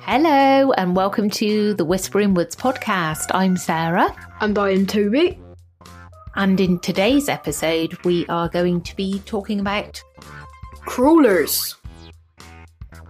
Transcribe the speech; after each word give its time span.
Hello, 0.00 0.72
and 0.72 0.96
welcome 0.96 1.28
to 1.30 1.74
the 1.74 1.84
Whispering 1.84 2.34
Woods 2.34 2.56
podcast. 2.56 3.30
I'm 3.34 3.56
Sarah, 3.56 4.14
And 4.40 4.58
I 4.58 4.70
am 4.70 4.86
Toby. 4.86 5.38
and 6.34 6.58
in 6.60 6.78
today's 6.80 7.28
episode, 7.28 7.96
we 8.04 8.26
are 8.26 8.48
going 8.48 8.80
to 8.82 8.96
be 8.96 9.20
talking 9.26 9.60
about. 9.60 10.02
Crawlers. 10.86 11.76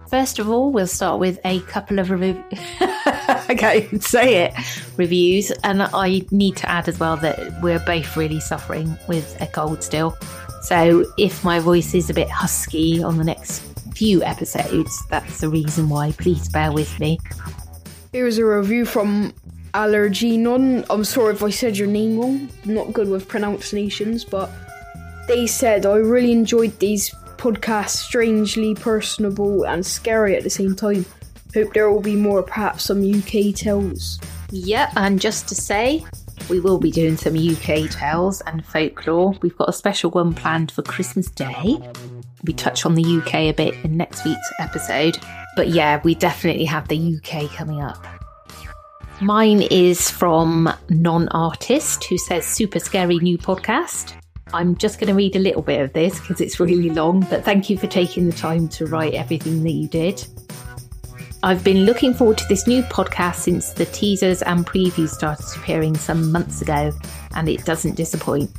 First 0.09 0.39
of 0.39 0.49
all, 0.49 0.71
we'll 0.71 0.85
start 0.85 1.19
with 1.19 1.39
a 1.45 1.61
couple 1.61 1.99
of 1.99 2.11
review. 2.11 2.43
okay, 3.49 3.87
say 3.99 4.43
it 4.45 4.53
reviews, 4.97 5.51
and 5.63 5.83
I 5.83 6.25
need 6.31 6.57
to 6.57 6.69
add 6.69 6.87
as 6.87 6.99
well 6.99 7.17
that 7.17 7.61
we're 7.61 7.79
both 7.79 8.15
really 8.17 8.39
suffering 8.39 8.97
with 9.07 9.39
a 9.41 9.47
cold 9.47 9.81
still. 9.83 10.15
So 10.63 11.05
if 11.17 11.43
my 11.43 11.59
voice 11.59 11.93
is 11.93 12.09
a 12.09 12.13
bit 12.13 12.29
husky 12.29 13.01
on 13.01 13.17
the 13.17 13.23
next 13.23 13.72
few 13.95 14.23
episodes, 14.23 15.05
that's 15.09 15.39
the 15.39 15.49
reason 15.49 15.89
why. 15.89 16.11
Please 16.13 16.49
bear 16.49 16.71
with 16.71 16.99
me. 16.99 17.19
Here's 18.11 18.37
a 18.37 18.45
review 18.45 18.85
from 18.85 19.33
Allergenon. 19.73 20.85
I'm 20.89 21.03
sorry 21.03 21.33
if 21.33 21.43
I 21.43 21.49
said 21.49 21.77
your 21.77 21.87
name 21.87 22.19
wrong. 22.19 22.49
I'm 22.63 22.73
not 22.73 22.93
good 22.93 23.09
with 23.09 23.27
pronunciations, 23.27 24.23
but 24.23 24.51
they 25.27 25.47
said 25.47 25.85
I 25.85 25.95
really 25.95 26.31
enjoyed 26.31 26.77
these 26.79 27.09
podcasts, 27.37 27.97
strangely 27.97 28.75
personable 28.75 29.65
and 29.65 29.85
scary 29.85 30.35
at 30.35 30.43
the 30.43 30.49
same 30.49 30.75
time. 30.75 31.05
Hope 31.53 31.73
there 31.73 31.91
will 31.91 32.01
be 32.01 32.15
more, 32.15 32.41
perhaps 32.41 32.85
some 32.85 33.03
UK 33.03 33.53
tales. 33.53 34.19
Yep, 34.51 34.93
and 34.95 35.19
just 35.19 35.47
to 35.49 35.55
say, 35.55 36.05
we 36.49 36.59
will 36.59 36.79
be 36.79 36.91
doing 36.91 37.17
some 37.17 37.35
UK 37.35 37.89
tales 37.89 38.41
and 38.41 38.65
folklore. 38.65 39.35
We've 39.41 39.57
got 39.57 39.69
a 39.69 39.73
special 39.73 40.11
one 40.11 40.33
planned 40.33 40.71
for 40.71 40.83
Christmas 40.83 41.29
Day. 41.29 41.79
We 42.43 42.53
touch 42.53 42.85
on 42.85 42.95
the 42.95 43.03
UK 43.03 43.33
a 43.35 43.51
bit 43.51 43.75
in 43.83 43.97
next 43.97 44.25
week's 44.25 44.51
episode. 44.59 45.17
But 45.55 45.69
yeah, 45.69 46.01
we 46.03 46.15
definitely 46.15 46.65
have 46.65 46.87
the 46.87 47.17
UK 47.17 47.49
coming 47.51 47.81
up. 47.81 48.05
Mine 49.21 49.61
is 49.61 50.09
from 50.09 50.73
Non 50.89 51.29
Artist, 51.29 52.03
who 52.05 52.17
says, 52.17 52.45
Super 52.45 52.79
scary 52.79 53.19
new 53.19 53.37
podcast. 53.37 54.15
I'm 54.53 54.75
just 54.75 54.99
going 54.99 55.07
to 55.07 55.15
read 55.15 55.35
a 55.35 55.39
little 55.39 55.61
bit 55.61 55.81
of 55.81 55.93
this 55.93 56.19
because 56.19 56.41
it's 56.41 56.59
really 56.59 56.89
long, 56.89 57.21
but 57.29 57.43
thank 57.43 57.69
you 57.69 57.77
for 57.77 57.87
taking 57.87 58.29
the 58.29 58.35
time 58.35 58.67
to 58.69 58.85
write 58.85 59.13
everything 59.13 59.63
that 59.63 59.71
you 59.71 59.87
did. 59.87 60.25
I've 61.45 61.61
been 61.61 61.83
looking 61.83 62.13
forward 62.13 62.37
to 62.37 62.47
this 62.47 62.67
new 62.67 62.83
podcast 62.83 63.35
since 63.35 63.73
the 63.73 63.83
teasers 63.87 64.41
and 64.43 64.65
previews 64.65 65.09
started 65.09 65.45
appearing 65.57 65.97
some 65.97 66.31
months 66.31 66.61
ago, 66.61 66.93
and 67.35 67.49
it 67.49 67.65
doesn't 67.65 67.95
disappoint. 67.95 68.49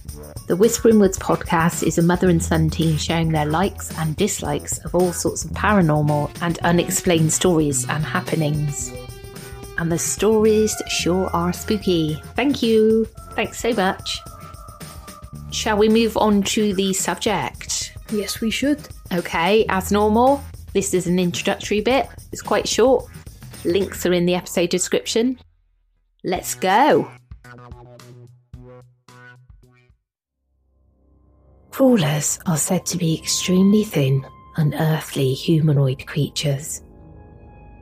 The 0.48 0.56
Whispering 0.56 0.98
Woods 0.98 1.18
podcast 1.18 1.82
is 1.82 1.96
a 1.96 2.02
mother 2.02 2.28
and 2.28 2.44
son 2.44 2.68
team 2.68 2.98
sharing 2.98 3.30
their 3.30 3.46
likes 3.46 3.90
and 3.96 4.14
dislikes 4.16 4.84
of 4.84 4.94
all 4.94 5.14
sorts 5.14 5.46
of 5.46 5.52
paranormal 5.52 6.30
and 6.42 6.58
unexplained 6.58 7.32
stories 7.32 7.88
and 7.88 8.04
happenings. 8.04 8.92
And 9.78 9.90
the 9.90 9.98
stories 9.98 10.76
sure 10.90 11.30
are 11.30 11.54
spooky. 11.54 12.20
Thank 12.36 12.62
you. 12.62 13.06
Thanks 13.30 13.60
so 13.60 13.72
much. 13.72 14.20
Shall 15.50 15.78
we 15.78 15.88
move 15.88 16.18
on 16.18 16.42
to 16.42 16.74
the 16.74 16.92
subject? 16.92 17.96
Yes, 18.12 18.42
we 18.42 18.50
should. 18.50 18.86
Okay, 19.10 19.64
as 19.70 19.90
normal, 19.90 20.44
this 20.74 20.92
is 20.92 21.06
an 21.06 21.18
introductory 21.18 21.80
bit. 21.80 22.08
It's 22.32 22.42
quite 22.42 22.68
short. 22.68 23.06
Links 23.64 24.04
are 24.04 24.12
in 24.12 24.26
the 24.26 24.34
episode 24.34 24.68
description. 24.68 25.38
Let's 26.22 26.54
go. 26.54 27.10
Crawlers 31.70 32.38
are 32.46 32.56
said 32.56 32.86
to 32.86 32.98
be 32.98 33.18
extremely 33.18 33.84
thin, 33.84 34.24
unearthly 34.56 35.32
humanoid 35.34 36.06
creatures. 36.06 36.82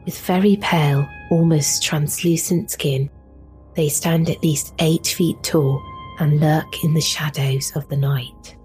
With 0.05 0.19
very 0.21 0.57
pale, 0.57 1.07
almost 1.31 1.83
translucent 1.83 2.71
skin, 2.71 3.11
they 3.75 3.89
stand 3.89 4.29
at 4.29 4.43
least 4.43 4.75
eight 4.79 5.07
feet 5.07 5.43
tall 5.43 5.83
and 6.19 6.41
lurk 6.41 6.85
in 6.85 6.95
the 6.95 7.01
shadows 7.01 7.73
of 7.75 7.89
the 7.89 7.97
night. 7.97 8.57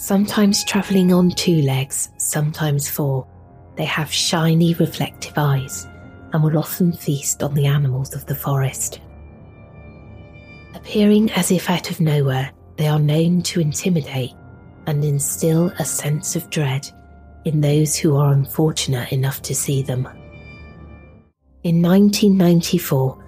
Sometimes 0.00 0.64
travelling 0.64 1.12
on 1.12 1.30
two 1.30 1.60
legs, 1.60 2.08
sometimes 2.16 2.88
four, 2.88 3.26
they 3.76 3.84
have 3.84 4.10
shiny, 4.10 4.72
reflective 4.72 5.34
eyes 5.36 5.86
and 6.32 6.42
will 6.42 6.56
often 6.56 6.90
feast 6.90 7.42
on 7.42 7.52
the 7.52 7.66
animals 7.66 8.14
of 8.14 8.24
the 8.24 8.34
forest. 8.34 8.98
Appearing 10.74 11.30
as 11.32 11.50
if 11.50 11.68
out 11.68 11.90
of 11.90 12.00
nowhere, 12.00 12.50
they 12.76 12.88
are 12.88 12.98
known 12.98 13.42
to 13.42 13.60
intimidate 13.60 14.32
and 14.86 15.04
instill 15.04 15.66
a 15.78 15.84
sense 15.84 16.34
of 16.34 16.48
dread 16.48 16.88
in 17.44 17.60
those 17.60 17.94
who 17.94 18.16
are 18.16 18.32
unfortunate 18.32 19.12
enough 19.12 19.42
to 19.42 19.54
see 19.54 19.82
them. 19.82 20.08
In 21.62 21.82
1994, 21.82 23.22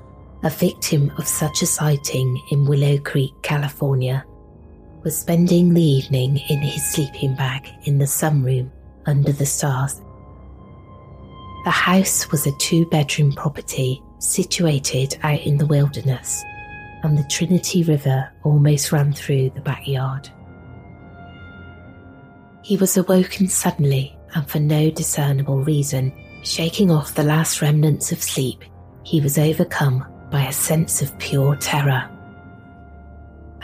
a 0.45 0.51
victim 0.51 1.13
of 1.19 1.29
such 1.29 1.61
a 1.61 1.67
sighting 1.67 2.41
in 2.51 2.65
Willow 2.65 2.97
Creek, 2.97 3.35
California, 3.43 4.25
was 5.03 5.19
spending 5.19 5.75
the 5.75 5.83
evening 5.83 6.39
in 6.49 6.59
his 6.59 6.85
sleeping 6.93 7.35
bag 7.35 7.69
in 7.85 7.99
the 7.99 8.05
sunroom 8.05 8.71
under 9.07 9.33
the 9.33 9.47
stars. 9.47 10.01
The 11.65 11.71
house 11.71 12.31
was 12.31 12.47
a 12.47 12.57
two 12.59 12.87
bedroom 12.87 13.33
property 13.33 14.03
situated 14.19 15.19
out 15.23 15.41
in 15.41 15.59
the 15.59 15.67
wilderness, 15.67 16.43
and 17.03 17.17
the 17.17 17.27
Trinity 17.31 17.83
River 17.83 18.31
almost 18.45 18.93
ran 18.93 19.13
through 19.13 19.51
the 19.51 19.61
backyard. 19.61 20.29
He 22.63 22.77
was 22.77 22.97
awoken 22.97 23.49
suddenly 23.49 24.17
and 24.35 24.49
for 24.49 24.61
no 24.61 24.91
discernible 24.91 25.63
reason, 25.63 26.13
shaking 26.43 26.91
off 26.91 27.15
the 27.15 27.23
last 27.23 27.61
remnants 27.61 28.13
of 28.13 28.23
sleep, 28.23 28.65
he 29.05 29.21
was 29.21 29.39
overcome 29.39 30.07
by 30.31 30.45
a 30.45 30.53
sense 30.53 31.03
of 31.03 31.17
pure 31.19 31.57
terror. 31.57 32.09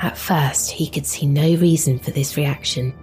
At 0.00 0.16
first, 0.16 0.70
he 0.70 0.88
could 0.88 1.06
see 1.06 1.26
no 1.26 1.54
reason 1.56 1.98
for 1.98 2.12
this 2.12 2.36
reaction, 2.36 2.94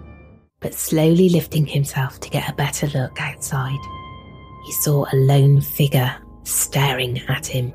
but 0.60 0.74
slowly 0.74 1.28
lifting 1.28 1.66
himself 1.66 2.20
to 2.20 2.30
get 2.30 2.48
a 2.48 2.54
better 2.54 2.86
look 2.88 3.20
outside, 3.20 3.78
he 4.64 4.72
saw 4.72 5.04
a 5.12 5.16
lone 5.16 5.60
figure 5.60 6.16
staring 6.44 7.18
at 7.28 7.46
him. 7.46 7.72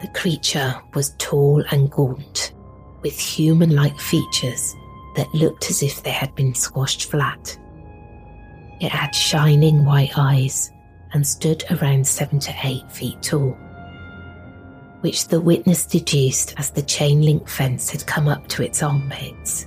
The 0.00 0.08
creature 0.14 0.80
was 0.94 1.14
tall 1.18 1.64
and 1.72 1.90
gaunt, 1.90 2.54
with 3.02 3.18
human 3.18 3.74
like 3.74 3.98
features 3.98 4.74
that 5.16 5.34
looked 5.34 5.68
as 5.68 5.82
if 5.82 6.02
they 6.02 6.10
had 6.10 6.34
been 6.36 6.54
squashed 6.54 7.10
flat. 7.10 7.58
It 8.80 8.92
had 8.92 9.14
shining 9.14 9.84
white 9.84 10.16
eyes 10.16 10.70
and 11.12 11.26
stood 11.26 11.64
around 11.72 12.06
seven 12.06 12.38
to 12.38 12.54
eight 12.62 12.90
feet 12.90 13.20
tall, 13.20 13.56
which 15.00 15.28
the 15.28 15.40
witness 15.40 15.86
deduced 15.86 16.54
as 16.58 16.70
the 16.70 16.82
chain 16.82 17.22
link 17.22 17.48
fence 17.48 17.90
had 17.90 18.06
come 18.06 18.28
up 18.28 18.46
to 18.48 18.62
its 18.62 18.82
armpits. 18.82 19.66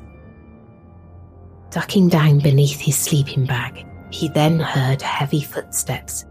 Ducking 1.72 2.08
down 2.08 2.40
beneath 2.40 2.80
his 2.80 2.98
sleeping 2.98 3.46
bag, 3.46 3.86
he 4.12 4.30
then 4.30 4.60
heard 4.60 5.02
heavy 5.02 5.42
footsteps 5.42 6.26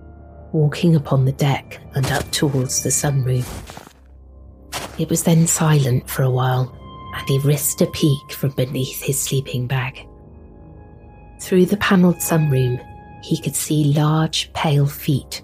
walking 0.52 0.94
upon 0.94 1.24
the 1.24 1.32
deck 1.32 1.80
and 1.94 2.06
up 2.12 2.30
towards 2.30 2.82
the 2.82 2.90
sunroom. 2.90 3.44
It 4.98 5.08
was 5.08 5.24
then 5.24 5.46
silent 5.46 6.08
for 6.08 6.22
a 6.22 6.30
while, 6.30 6.76
and 7.14 7.28
he 7.28 7.38
risked 7.38 7.80
a 7.80 7.86
peek 7.86 8.32
from 8.32 8.50
beneath 8.50 9.02
his 9.02 9.20
sleeping 9.20 9.66
bag. 9.66 10.06
Through 11.40 11.66
the 11.66 11.78
panelled 11.78 12.18
sunroom, 12.18 12.80
he 13.24 13.40
could 13.40 13.56
see 13.56 13.92
large, 13.94 14.52
pale 14.52 14.86
feet 14.86 15.42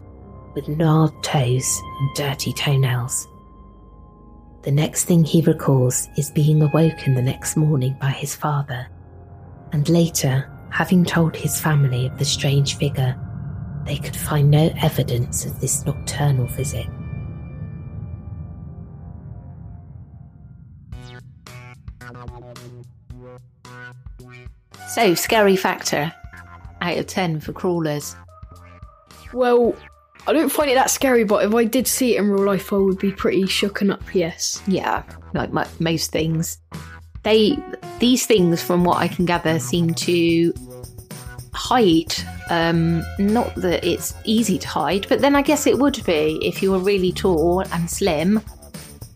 with 0.54 0.68
gnarled 0.68 1.22
toes 1.24 1.80
and 2.00 2.14
dirty 2.14 2.52
toenails. 2.52 3.26
The 4.62 4.72
next 4.72 5.04
thing 5.04 5.24
he 5.24 5.40
recalls 5.40 6.08
is 6.16 6.30
being 6.30 6.62
awoken 6.62 7.14
the 7.14 7.22
next 7.22 7.56
morning 7.56 7.96
by 8.00 8.10
his 8.10 8.34
father, 8.34 8.88
and 9.72 9.88
later 9.88 10.50
having 10.70 11.04
told 11.04 11.36
his 11.36 11.60
family 11.60 12.06
of 12.06 12.18
the 12.18 12.24
strange 12.24 12.76
figure, 12.76 13.16
they 13.86 13.96
could 13.96 14.16
find 14.16 14.50
no 14.50 14.70
evidence 14.82 15.46
of 15.46 15.60
this 15.60 15.86
nocturnal 15.86 16.46
visit. 16.48 16.86
So, 24.88 25.14
scary 25.14 25.56
factor 25.56 26.12
out 26.80 26.98
of 26.98 27.06
10 27.06 27.40
for 27.40 27.52
crawlers. 27.52 28.16
Well, 29.32 29.74
I 30.28 30.34
don't 30.34 30.52
find 30.52 30.70
it 30.70 30.74
that 30.74 30.90
scary, 30.90 31.24
but 31.24 31.42
if 31.42 31.54
I 31.54 31.64
did 31.64 31.86
see 31.86 32.14
it 32.14 32.18
in 32.20 32.30
real 32.30 32.44
life, 32.44 32.70
I 32.70 32.76
would 32.76 32.98
be 32.98 33.10
pretty 33.10 33.44
shooken 33.44 33.90
up, 33.90 34.14
yes. 34.14 34.62
Yeah, 34.66 35.02
like 35.32 35.54
mo- 35.54 35.64
most 35.80 36.12
things. 36.12 36.58
They 37.22 37.56
these 37.98 38.26
things, 38.26 38.62
from 38.62 38.84
what 38.84 38.98
I 38.98 39.08
can 39.08 39.24
gather, 39.24 39.58
seem 39.58 39.94
to 39.94 40.52
hide. 41.54 42.14
Um, 42.50 43.02
not 43.18 43.54
that 43.54 43.82
it's 43.82 44.12
easy 44.24 44.58
to 44.58 44.68
hide, 44.68 45.06
but 45.08 45.22
then 45.22 45.34
I 45.34 45.40
guess 45.40 45.66
it 45.66 45.78
would 45.78 46.04
be 46.04 46.38
if 46.42 46.62
you 46.62 46.72
were 46.72 46.78
really 46.78 47.10
tall 47.10 47.60
and 47.72 47.90
slim. 47.90 48.42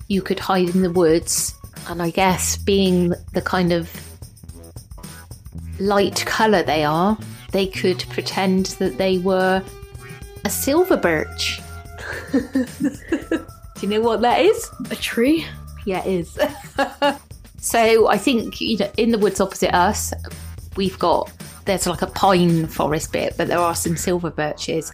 You 0.08 0.23
could 0.23 0.41
hide 0.41 0.70
in 0.70 0.81
the 0.81 0.91
woods, 0.91 1.55
and 1.88 2.00
I 2.00 2.08
guess 2.08 2.56
being 2.56 3.12
the 3.35 3.43
kind 3.43 3.73
of 3.73 3.91
light 5.79 6.25
colour 6.25 6.62
they 6.62 6.85
are, 6.85 7.19
they 7.50 7.67
could 7.67 8.03
pretend 8.08 8.67
that 8.79 8.97
they 8.97 9.19
were 9.19 9.62
a 10.44 10.50
silver 10.50 10.97
birch. 10.97 11.61
Do 12.33 12.41
you 13.81 13.89
know 13.89 14.00
what 14.00 14.21
that 14.23 14.41
is? 14.41 14.71
A 14.91 14.97
tree? 14.97 15.47
Yeah, 15.85 16.05
it 16.05 16.21
is. 16.21 16.39
so 17.59 18.09
I 18.09 18.19
think 18.19 18.61
you 18.61 18.79
know, 18.79 18.91
in 18.97 19.11
the 19.11 19.19
woods 19.19 19.41
opposite 19.41 19.75
us, 19.75 20.12
we've 20.77 20.99
got 20.99 21.31
there's 21.65 21.87
like 21.87 22.03
a 22.03 22.06
pine 22.06 22.67
forest 22.67 23.12
bit, 23.12 23.35
but 23.37 23.49
there 23.49 23.59
are 23.59 23.75
some 23.75 23.97
silver 23.97 24.31
birches. 24.31 24.93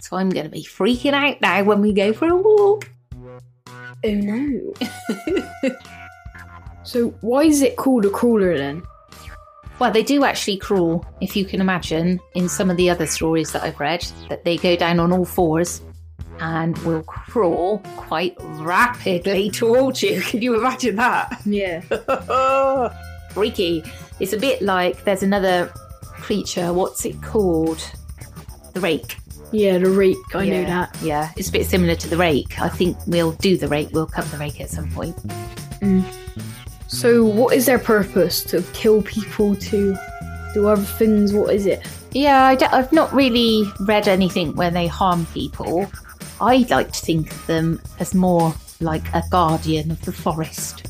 So 0.00 0.16
I'm 0.16 0.30
going 0.30 0.44
to 0.44 0.50
be 0.50 0.62
freaking 0.62 1.14
out 1.14 1.40
now 1.40 1.64
when 1.64 1.80
we 1.80 1.92
go 1.92 2.12
for 2.12 2.28
a 2.28 2.36
walk. 2.36 2.90
Oh 4.04 4.10
no. 4.10 4.74
so, 6.82 7.08
why 7.22 7.44
is 7.44 7.62
it 7.62 7.76
called 7.76 8.04
a 8.04 8.10
crawler 8.10 8.56
then? 8.56 8.82
Well, 9.78 9.92
they 9.92 10.02
do 10.02 10.24
actually 10.24 10.56
crawl, 10.56 11.04
if 11.20 11.36
you 11.36 11.44
can 11.44 11.60
imagine, 11.60 12.18
in 12.34 12.48
some 12.48 12.70
of 12.70 12.76
the 12.76 12.88
other 12.88 13.06
stories 13.06 13.52
that 13.52 13.62
I've 13.62 13.78
read, 13.78 14.06
that 14.28 14.44
they 14.44 14.56
go 14.56 14.74
down 14.74 14.98
on 14.98 15.12
all 15.12 15.26
fours 15.26 15.82
and 16.40 16.76
will 16.78 17.02
crawl 17.02 17.78
quite 17.96 18.36
rapidly 18.40 19.50
towards 19.52 20.02
you. 20.02 20.20
Can 20.22 20.40
you 20.40 20.58
imagine 20.58 20.96
that? 20.96 21.40
Yeah. 21.44 21.80
Freaky. 23.30 23.84
It's 24.18 24.32
a 24.32 24.38
bit 24.38 24.62
like 24.62 25.04
there's 25.04 25.22
another 25.22 25.70
creature, 26.02 26.72
what's 26.72 27.04
it 27.04 27.22
called? 27.22 27.78
The 28.72 28.80
rake. 28.80 29.16
Yeah, 29.52 29.78
the 29.78 29.90
rake, 29.90 30.16
I 30.34 30.42
yeah. 30.44 30.60
know 30.60 30.66
that. 30.68 30.96
Yeah, 31.02 31.30
it's 31.36 31.50
a 31.50 31.52
bit 31.52 31.66
similar 31.66 31.94
to 31.94 32.08
the 32.08 32.16
rake. 32.16 32.60
I 32.60 32.68
think 32.68 32.96
we'll 33.06 33.32
do 33.32 33.56
the 33.56 33.68
rake, 33.68 33.90
we'll 33.92 34.06
cover 34.06 34.28
the 34.28 34.38
rake 34.38 34.60
at 34.60 34.70
some 34.70 34.90
point. 34.90 35.16
Mm. 35.80 36.04
So, 36.96 37.24
what 37.24 37.54
is 37.54 37.66
their 37.66 37.78
purpose? 37.78 38.42
To 38.44 38.62
kill 38.72 39.02
people, 39.02 39.54
to 39.54 39.94
do 40.54 40.66
other 40.66 40.80
things? 40.80 41.34
What 41.34 41.54
is 41.54 41.66
it? 41.66 41.86
Yeah, 42.12 42.44
I 42.46 42.56
have 42.74 42.90
not 42.90 43.12
really 43.12 43.64
read 43.80 44.08
anything 44.08 44.56
where 44.56 44.70
they 44.70 44.86
harm 44.86 45.26
people. 45.34 45.90
I 46.40 46.66
like 46.70 46.92
to 46.92 47.00
think 47.00 47.30
of 47.30 47.46
them 47.46 47.82
as 48.00 48.14
more 48.14 48.54
like 48.80 49.06
a 49.12 49.22
guardian 49.30 49.90
of 49.90 50.02
the 50.06 50.12
forest. 50.12 50.86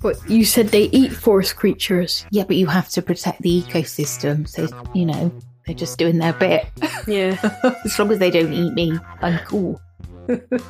But 0.00 0.16
you 0.26 0.46
said 0.46 0.68
they 0.68 0.84
eat 0.84 1.12
forest 1.12 1.56
creatures. 1.56 2.24
Yeah, 2.30 2.44
but 2.44 2.56
you 2.56 2.66
have 2.66 2.88
to 2.90 3.02
protect 3.02 3.42
the 3.42 3.60
ecosystem, 3.60 4.48
so, 4.48 4.68
you 4.94 5.04
know, 5.04 5.30
they're 5.66 5.74
just 5.74 5.98
doing 5.98 6.16
their 6.16 6.32
bit. 6.32 6.66
Yeah. 7.06 7.36
as 7.84 7.98
long 7.98 8.10
as 8.10 8.18
they 8.18 8.30
don't 8.30 8.52
eat 8.54 8.72
me, 8.72 8.98
I'm 9.20 9.38
cool. 9.40 9.80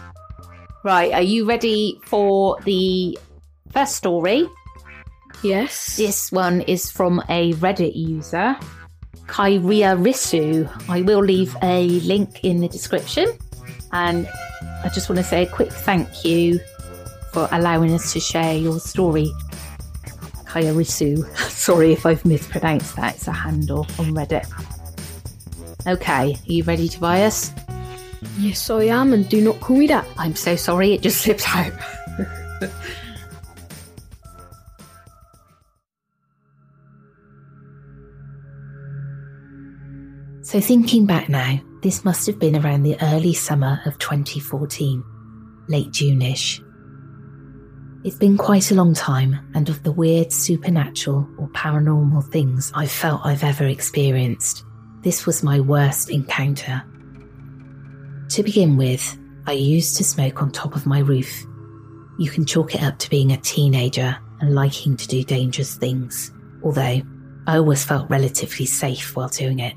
right, 0.84 1.12
are 1.12 1.22
you 1.22 1.44
ready 1.44 2.00
for 2.04 2.58
the 2.64 3.16
first 3.70 3.96
story? 3.96 4.48
yes. 5.42 5.96
This 5.96 6.32
one 6.32 6.62
is 6.62 6.90
from 6.90 7.22
a 7.28 7.52
Reddit 7.54 7.94
user, 7.94 8.56
Kyria 9.26 9.96
Risu. 9.96 10.68
I 10.88 11.02
will 11.02 11.20
leave 11.20 11.56
a 11.62 11.86
link 12.00 12.44
in 12.44 12.60
the 12.60 12.68
description. 12.68 13.26
And 13.92 14.28
I 14.84 14.88
just 14.92 15.08
want 15.08 15.18
to 15.18 15.24
say 15.24 15.44
a 15.44 15.46
quick 15.46 15.70
thank 15.70 16.24
you 16.24 16.60
for 17.32 17.48
allowing 17.52 17.92
us 17.92 18.12
to 18.14 18.20
share 18.20 18.56
your 18.56 18.80
story. 18.80 19.30
Kyria 20.44 20.74
Risu. 20.74 21.24
Sorry 21.50 21.92
if 21.92 22.06
I've 22.06 22.24
mispronounced 22.24 22.96
that. 22.96 23.16
It's 23.16 23.28
a 23.28 23.32
handle 23.32 23.86
on 23.98 24.14
Reddit. 24.14 24.46
Okay, 25.86 26.34
are 26.34 26.52
you 26.52 26.64
ready 26.64 26.88
to 26.88 27.00
buy 27.00 27.22
us? 27.22 27.52
Yes, 28.38 28.68
I 28.68 28.84
am, 28.84 29.12
and 29.12 29.28
do 29.28 29.40
not 29.40 29.60
call 29.60 29.76
me 29.76 29.86
that. 29.86 30.06
I'm 30.18 30.34
so 30.34 30.56
sorry, 30.56 30.92
it 30.92 31.02
just 31.02 31.22
slipped 31.22 31.48
out. 31.54 31.72
So, 40.48 40.62
thinking 40.62 41.04
back 41.04 41.28
now, 41.28 41.60
this 41.82 42.06
must 42.06 42.26
have 42.26 42.38
been 42.38 42.56
around 42.56 42.82
the 42.82 42.96
early 43.02 43.34
summer 43.34 43.82
of 43.84 43.98
2014, 43.98 45.04
late 45.68 45.90
June 45.90 46.22
ish. 46.22 46.62
It's 48.02 48.16
been 48.16 48.38
quite 48.38 48.70
a 48.70 48.74
long 48.74 48.94
time, 48.94 49.38
and 49.54 49.68
of 49.68 49.82
the 49.82 49.92
weird 49.92 50.32
supernatural 50.32 51.28
or 51.38 51.48
paranormal 51.48 52.32
things 52.32 52.72
I've 52.74 52.90
felt 52.90 53.26
I've 53.26 53.44
ever 53.44 53.66
experienced, 53.66 54.64
this 55.02 55.26
was 55.26 55.42
my 55.42 55.60
worst 55.60 56.08
encounter. 56.08 56.82
To 58.30 58.42
begin 58.42 58.78
with, 58.78 59.18
I 59.46 59.52
used 59.52 59.98
to 59.98 60.02
smoke 60.02 60.40
on 60.40 60.50
top 60.50 60.74
of 60.74 60.86
my 60.86 61.00
roof. 61.00 61.44
You 62.18 62.30
can 62.30 62.46
chalk 62.46 62.74
it 62.74 62.82
up 62.82 62.98
to 63.00 63.10
being 63.10 63.32
a 63.32 63.36
teenager 63.36 64.16
and 64.40 64.54
liking 64.54 64.96
to 64.96 65.08
do 65.08 65.22
dangerous 65.24 65.76
things, 65.76 66.32
although 66.64 67.02
I 67.46 67.58
always 67.58 67.84
felt 67.84 68.08
relatively 68.08 68.64
safe 68.64 69.14
while 69.14 69.28
doing 69.28 69.58
it. 69.58 69.74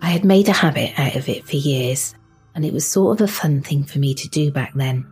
I 0.00 0.06
had 0.10 0.24
made 0.24 0.48
a 0.48 0.52
habit 0.52 0.98
out 0.98 1.16
of 1.16 1.28
it 1.28 1.46
for 1.46 1.56
years, 1.56 2.14
and 2.54 2.64
it 2.64 2.72
was 2.72 2.86
sort 2.86 3.20
of 3.20 3.24
a 3.28 3.32
fun 3.32 3.62
thing 3.62 3.84
for 3.84 3.98
me 3.98 4.14
to 4.14 4.28
do 4.28 4.50
back 4.50 4.72
then. 4.74 5.06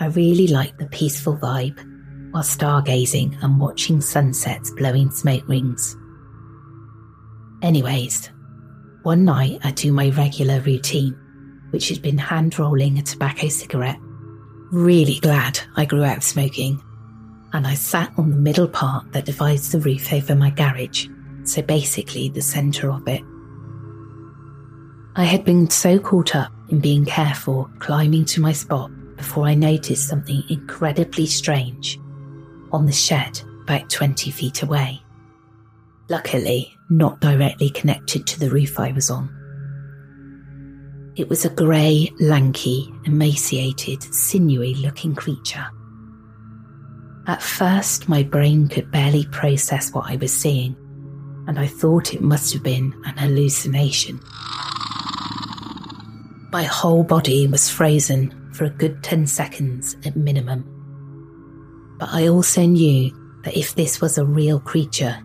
I 0.00 0.06
really 0.06 0.48
liked 0.48 0.78
the 0.78 0.86
peaceful 0.86 1.36
vibe 1.36 1.78
while 2.32 2.42
stargazing 2.42 3.40
and 3.42 3.60
watching 3.60 4.00
sunsets 4.00 4.70
blowing 4.72 5.10
smoke 5.10 5.46
rings. 5.46 5.96
Anyways, 7.62 8.30
one 9.04 9.24
night 9.24 9.60
I 9.62 9.70
do 9.70 9.92
my 9.92 10.10
regular 10.10 10.60
routine, 10.60 11.16
which 11.70 11.88
had 11.88 12.02
been 12.02 12.18
hand 12.18 12.58
rolling 12.58 12.98
a 12.98 13.02
tobacco 13.02 13.48
cigarette. 13.48 13.98
Really 14.72 15.20
glad 15.20 15.60
I 15.76 15.84
grew 15.84 16.02
out 16.02 16.18
of 16.18 16.24
smoking, 16.24 16.82
and 17.52 17.66
I 17.66 17.74
sat 17.74 18.12
on 18.18 18.30
the 18.30 18.36
middle 18.36 18.68
part 18.68 19.12
that 19.12 19.26
divides 19.26 19.70
the 19.70 19.78
roof 19.78 20.12
over 20.12 20.34
my 20.34 20.50
garage, 20.50 21.06
so 21.44 21.62
basically 21.62 22.28
the 22.28 22.42
centre 22.42 22.90
of 22.90 23.06
it. 23.06 23.22
I 25.16 25.24
had 25.24 25.44
been 25.44 25.70
so 25.70 26.00
caught 26.00 26.34
up 26.34 26.50
in 26.70 26.80
being 26.80 27.04
careful 27.04 27.70
climbing 27.78 28.24
to 28.26 28.40
my 28.40 28.52
spot 28.52 28.90
before 29.16 29.46
I 29.46 29.54
noticed 29.54 30.08
something 30.08 30.42
incredibly 30.50 31.26
strange 31.26 32.00
on 32.72 32.86
the 32.86 32.92
shed 32.92 33.40
about 33.62 33.88
20 33.88 34.32
feet 34.32 34.62
away. 34.62 35.00
Luckily, 36.08 36.74
not 36.90 37.20
directly 37.20 37.70
connected 37.70 38.26
to 38.26 38.40
the 38.40 38.50
roof 38.50 38.80
I 38.80 38.90
was 38.90 39.08
on. 39.08 39.30
It 41.16 41.28
was 41.28 41.44
a 41.44 41.50
grey, 41.50 42.10
lanky, 42.18 42.92
emaciated, 43.04 44.02
sinewy 44.02 44.74
looking 44.74 45.14
creature. 45.14 45.66
At 47.28 47.40
first, 47.40 48.08
my 48.08 48.24
brain 48.24 48.66
could 48.66 48.90
barely 48.90 49.26
process 49.26 49.92
what 49.92 50.10
I 50.10 50.16
was 50.16 50.32
seeing, 50.32 50.74
and 51.46 51.56
I 51.56 51.68
thought 51.68 52.14
it 52.14 52.20
must 52.20 52.52
have 52.52 52.64
been 52.64 52.92
an 53.06 53.16
hallucination. 53.16 54.20
My 56.54 56.62
whole 56.62 57.02
body 57.02 57.48
was 57.48 57.68
frozen 57.68 58.30
for 58.52 58.64
a 58.64 58.70
good 58.70 59.02
10 59.02 59.26
seconds 59.26 59.96
at 60.06 60.14
minimum. 60.14 60.64
But 61.98 62.10
I 62.12 62.28
also 62.28 62.64
knew 62.64 63.10
that 63.42 63.58
if 63.58 63.74
this 63.74 64.00
was 64.00 64.18
a 64.18 64.24
real 64.24 64.60
creature, 64.60 65.20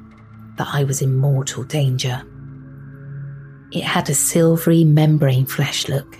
that 0.58 0.68
I 0.74 0.86
was 0.86 1.04
in 1.04 1.16
mortal 1.16 1.64
danger. 1.64 2.24
It 3.72 3.84
had 3.84 4.10
a 4.10 4.16
silvery 4.16 4.84
membrane 4.84 5.46
flesh 5.46 5.88
look, 5.88 6.18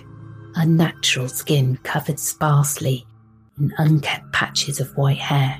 unnatural 0.54 1.26
skin 1.26 1.80
covered 1.82 2.20
sparsely 2.20 3.04
in 3.58 3.74
unkept 3.78 4.32
patches 4.32 4.78
of 4.78 4.96
white 4.96 5.18
hair. 5.18 5.58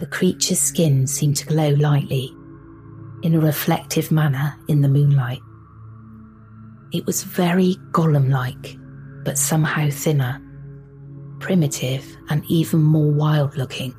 The 0.00 0.06
creature's 0.10 0.58
skin 0.58 1.06
seemed 1.06 1.36
to 1.36 1.46
glow 1.46 1.68
lightly, 1.74 2.34
in 3.22 3.36
a 3.36 3.40
reflective 3.40 4.10
manner 4.10 4.56
in 4.66 4.80
the 4.80 4.88
moonlight. 4.88 5.38
It 6.92 7.06
was 7.06 7.24
very 7.24 7.76
golem 7.90 8.30
like, 8.30 8.76
but 9.24 9.38
somehow 9.38 9.90
thinner, 9.90 10.40
primitive, 11.40 12.04
and 12.28 12.44
even 12.48 12.80
more 12.80 13.10
wild 13.10 13.56
looking. 13.56 13.94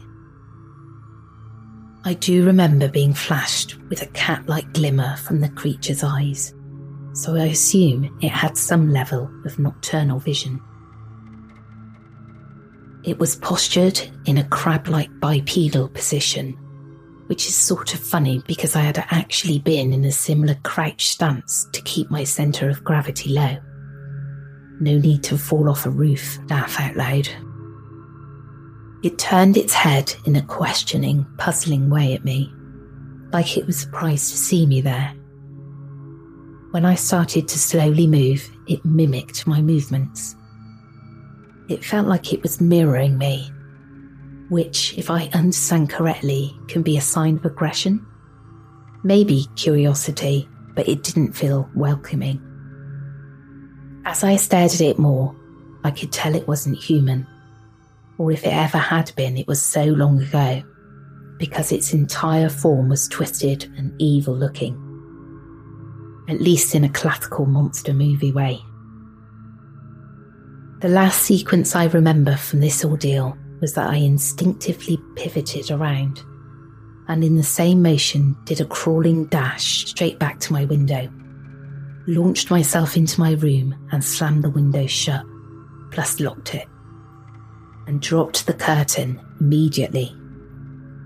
I 2.06 2.14
do 2.14 2.46
remember 2.46 2.88
being 2.88 3.14
flashed 3.14 3.78
with 3.90 4.02
a 4.02 4.08
cat 4.08 4.48
like 4.48 4.74
glimmer 4.74 5.18
from 5.18 5.42
the 5.42 5.50
creature's 5.50 6.04
eyes, 6.04 6.54
so 7.14 7.36
I 7.36 7.46
assume 7.46 8.18
it 8.22 8.30
had 8.30 8.58
some 8.58 8.92
level 8.92 9.30
of 9.46 9.60
nocturnal 9.60 10.20
vision. 10.20 10.62
It 13.04 13.20
was 13.20 13.36
postured 13.36 14.00
in 14.26 14.38
a 14.38 14.48
crab 14.48 14.88
like 14.88 15.10
bipedal 15.20 15.90
position, 15.90 16.58
which 17.28 17.48
is 17.48 17.56
sort 17.56 17.94
of 17.94 18.00
funny 18.00 18.42
because 18.48 18.76
I 18.76 18.82
had 18.82 19.06
actually 19.12 19.60
been 19.60 19.94
in 19.94 20.04
a 20.06 20.12
similar 20.12 20.56
crouch 20.64 21.08
stance 21.08 21.68
to 21.74 21.82
keep 21.82 22.10
my 22.10 22.24
centre 22.24 22.70
of 22.70 22.84
gravity 22.84 23.30
low. 23.30 23.58
No 24.80 24.98
need 24.98 25.24
to 25.24 25.38
fall 25.38 25.70
off 25.70 25.86
a 25.86 25.90
roof, 25.90 26.40
laugh 26.50 26.80
out 26.80 26.96
loud. 26.96 27.28
It 29.04 29.18
turned 29.18 29.58
its 29.58 29.74
head 29.74 30.14
in 30.26 30.36
a 30.36 30.42
questioning, 30.42 31.26
puzzling 31.38 31.90
way 31.90 32.14
at 32.14 32.26
me, 32.26 32.52
like 33.32 33.58
it 33.58 33.66
was 33.66 33.78
surprised 33.78 34.32
to 34.32 34.38
see 34.38 34.66
me 34.66 34.82
there. 34.82 35.14
When 36.72 36.86
I 36.86 36.96
started 36.96 37.48
to 37.48 37.60
slowly 37.60 38.08
move, 38.08 38.50
it 38.68 38.84
mimicked 38.86 39.48
my 39.48 39.62
movements. 39.62 40.36
It 41.70 41.84
felt 41.84 42.08
like 42.08 42.34
it 42.34 42.42
was 42.42 42.62
mirroring 42.62 43.18
me, 43.18 43.52
which, 44.50 44.98
if 44.98 45.10
I 45.10 45.30
understand 45.34 45.90
correctly, 45.90 46.58
can 46.68 46.82
be 46.82 46.98
a 46.98 47.02
sign 47.02 47.38
of 47.38 47.46
aggression. 47.46 48.06
Maybe 49.04 49.46
curiosity, 49.56 50.48
but 50.74 50.88
it 50.88 51.04
didn't 51.04 51.34
feel 51.34 51.70
welcoming. 51.76 52.42
As 54.06 54.24
I 54.24 54.36
stared 54.38 54.74
at 54.74 54.82
it 54.82 55.00
more, 55.00 55.36
I 55.84 55.92
could 55.92 56.12
tell 56.12 56.36
it 56.36 56.48
wasn't 56.48 56.78
human 56.78 57.28
or 58.18 58.32
if 58.32 58.44
it 58.44 58.54
ever 58.54 58.78
had 58.78 59.14
been, 59.16 59.38
it 59.38 59.48
was 59.48 59.62
so 59.62 59.84
long 59.84 60.22
ago, 60.22 60.64
because 61.38 61.72
its 61.72 61.94
entire 61.94 62.50
form 62.50 62.90
was 62.90 63.08
twisted 63.08 63.66
and 63.78 63.94
evil 64.02 64.36
looking, 64.36 64.76
at 66.28 66.42
least 66.42 66.74
in 66.74 66.84
a 66.84 66.90
classical 66.90 67.46
monster 67.46 67.94
movie 67.94 68.32
way. 68.32 68.60
The 70.82 70.90
last 70.90 71.24
sequence 71.24 71.76
I 71.76 71.86
remember 71.86 72.36
from 72.36 72.60
this 72.60 72.84
ordeal 72.84 73.38
was 73.62 73.74
that 73.74 73.90
I 73.90 73.96
instinctively 73.96 75.00
pivoted 75.16 75.72
around 75.72 76.22
and 77.08 77.24
in 77.24 77.36
the 77.38 77.44
same 77.44 77.82
motion 77.82 78.36
did 78.44 78.60
a 78.60 78.66
crawling 78.66 79.26
dash 79.26 79.86
straight 79.86 80.20
back 80.20 80.40
to 80.42 80.54
my 80.54 80.66
window, 80.66 81.10
launched 82.06 82.52
myself 82.52 82.98
into 82.98 83.20
my 83.20 83.32
room 83.34 83.76
and 83.92 84.04
slammed 84.04 84.44
the 84.44 84.50
window 84.50 84.86
shut, 84.86 85.24
plus 85.92 86.20
locked 86.20 86.54
it 86.54 86.68
and 87.88 88.02
dropped 88.02 88.46
the 88.46 88.54
curtain 88.54 89.20
immediately. 89.40 90.14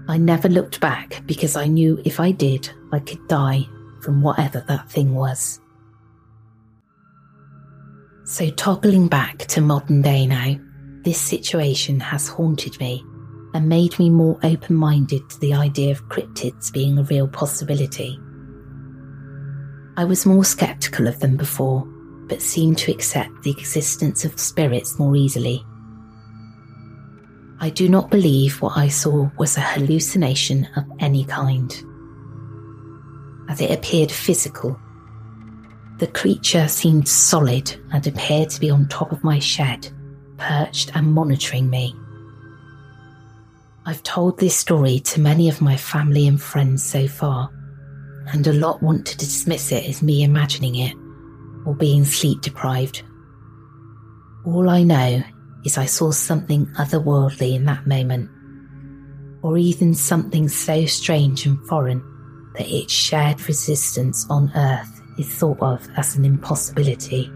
I 0.08 0.18
never 0.18 0.50
looked 0.50 0.80
back 0.80 1.22
because 1.28 1.56
I 1.56 1.68
knew 1.68 2.02
if 2.04 2.20
I 2.20 2.32
did, 2.32 2.70
I 2.92 3.00
could 3.00 3.26
die 3.28 3.68
from 4.02 4.24
whatever 4.24 4.66
that 4.68 4.90
thing 4.90 5.14
was. 5.14 5.60
So, 8.26 8.50
toggling 8.50 9.08
back 9.08 9.40
to 9.40 9.62
modern 9.62 10.02
day 10.02 10.26
now, 10.26 10.56
this 11.04 11.20
situation 11.20 12.00
has 12.00 12.28
haunted 12.28 12.80
me 12.80 13.04
and 13.54 13.68
made 13.68 13.98
me 14.00 14.10
more 14.10 14.40
open 14.44 14.76
minded 14.76 15.30
to 15.30 15.40
the 15.40 15.54
idea 15.54 15.92
of 15.92 16.08
cryptids 16.10 16.72
being 16.72 16.98
a 16.98 17.04
real 17.04 17.28
possibility. 17.28 18.20
I 19.98 20.06
was 20.06 20.26
more 20.26 20.46
skeptical 20.46 21.08
of 21.08 21.20
them 21.20 21.36
before, 21.38 21.84
but 22.28 22.42
seemed 22.42 22.78
to 22.80 22.92
accept 22.92 23.44
the 23.44 23.52
existence 23.52 24.24
of 24.24 24.40
spirits 24.40 24.98
more 24.98 25.16
easily. 25.16 25.66
I 27.60 27.70
do 27.70 27.90
not 27.90 28.10
believe 28.10 28.62
what 28.62 28.78
I 28.78 28.88
saw 28.88 29.30
was 29.38 29.58
a 29.58 29.62
hallucination 29.62 30.68
of 30.76 30.86
any 31.00 31.26
kind, 31.26 31.72
as 33.50 33.60
it 33.60 33.72
appeared 33.72 34.12
physical. 34.12 34.80
The 36.00 36.08
creature 36.08 36.68
seemed 36.68 37.08
solid 37.08 37.76
and 37.92 38.08
appeared 38.08 38.50
to 38.52 38.60
be 38.60 38.72
on 38.72 38.88
top 38.88 39.12
of 39.12 39.24
my 39.24 39.38
shed, 39.38 39.92
perched 40.42 40.96
and 40.96 41.14
monitoring 41.14 41.70
me. 41.70 41.96
I've 43.86 44.04
told 44.04 44.40
this 44.40 44.56
story 44.56 45.00
to 45.00 45.20
many 45.20 45.50
of 45.50 45.62
my 45.62 45.78
family 45.78 46.28
and 46.28 46.42
friends 46.42 46.84
so 46.84 47.08
far, 47.08 47.50
and 48.28 48.46
a 48.48 48.54
lot 48.54 48.82
want 48.82 49.06
to 49.08 49.18
dismiss 49.18 49.72
it 49.72 49.88
as 49.88 50.02
me 50.02 50.24
imagining 50.24 50.76
it 50.76 50.96
or 51.66 51.76
being 51.76 52.06
sleep 52.06 52.42
deprived. 52.42 53.04
All 54.46 54.70
I 54.70 54.84
know 54.84 55.24
is 55.64 55.78
I 55.78 55.86
saw 55.86 56.12
something 56.12 56.66
otherworldly 56.78 57.56
in 57.56 57.66
that 57.66 57.86
moment, 57.86 58.30
or 59.44 59.58
even 59.58 59.94
something 59.94 60.48
so 60.48 60.86
strange 60.86 61.46
and 61.46 61.60
foreign 61.68 62.04
that 62.58 62.68
its 62.68 62.92
shared 62.92 63.48
resistance 63.48 64.26
on 64.30 64.52
Earth 64.56 65.02
is 65.20 65.28
thought 65.28 65.60
of 65.62 65.88
as 65.98 66.16
an 66.16 66.26
impossibility. 66.26 67.32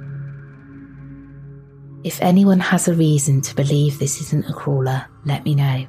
If 2.05 2.21
anyone 2.21 2.59
has 2.59 2.87
a 2.87 2.93
reason 2.93 3.41
to 3.41 3.55
believe 3.55 3.97
this 3.97 4.21
isn't 4.21 4.47
a 4.47 4.53
crawler, 4.53 5.07
let 5.25 5.43
me 5.43 5.55
know. 5.55 5.87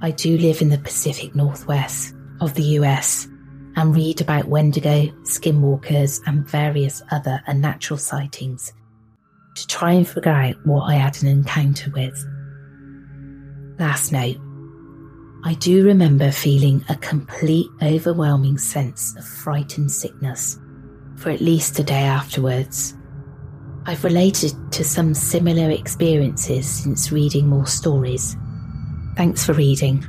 I 0.00 0.10
do 0.10 0.38
live 0.38 0.62
in 0.62 0.70
the 0.70 0.78
Pacific 0.78 1.34
Northwest 1.34 2.14
of 2.40 2.54
the 2.54 2.62
US 2.78 3.28
and 3.76 3.94
read 3.94 4.22
about 4.22 4.48
Wendigo, 4.48 5.08
skinwalkers, 5.24 6.22
and 6.26 6.48
various 6.48 7.02
other 7.10 7.42
unnatural 7.46 7.98
sightings 7.98 8.72
to 9.56 9.66
try 9.66 9.92
and 9.92 10.08
figure 10.08 10.32
out 10.32 10.56
what 10.64 10.84
I 10.84 10.94
had 10.94 11.22
an 11.22 11.28
encounter 11.28 11.90
with. 11.90 12.16
Last 13.78 14.12
night, 14.12 14.38
I 15.44 15.58
do 15.60 15.84
remember 15.84 16.30
feeling 16.30 16.82
a 16.88 16.96
complete 16.96 17.68
overwhelming 17.82 18.56
sense 18.56 19.14
of 19.18 19.26
frightened 19.26 19.92
sickness 19.92 20.58
for 21.16 21.28
at 21.28 21.42
least 21.42 21.78
a 21.78 21.84
day 21.84 22.04
afterwards. 22.04 22.94
I've 23.88 24.02
related 24.02 24.52
to 24.72 24.82
some 24.82 25.14
similar 25.14 25.70
experiences 25.70 26.68
since 26.68 27.12
reading 27.12 27.46
more 27.46 27.66
stories. 27.66 28.36
Thanks 29.16 29.46
for 29.46 29.52
reading. 29.52 30.04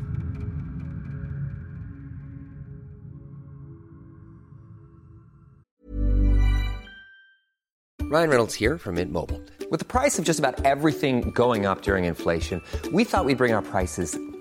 Ryan 8.10 8.30
Reynolds 8.30 8.56
here 8.56 8.80
from 8.80 8.96
Mint 8.96 9.12
Mobile. 9.12 9.42
With 9.70 9.80
the 9.80 9.86
price 9.86 10.18
of 10.18 10.26
just 10.26 10.40
about 10.40 10.66
everything 10.66 11.30
going 11.32 11.68
up 11.68 11.84
during 11.84 12.06
inflation, 12.06 12.64
we 12.92 13.04
thought 13.04 13.26
we'd 13.26 13.38
bring 13.38 13.54
our 13.54 13.62
prices 13.62 14.18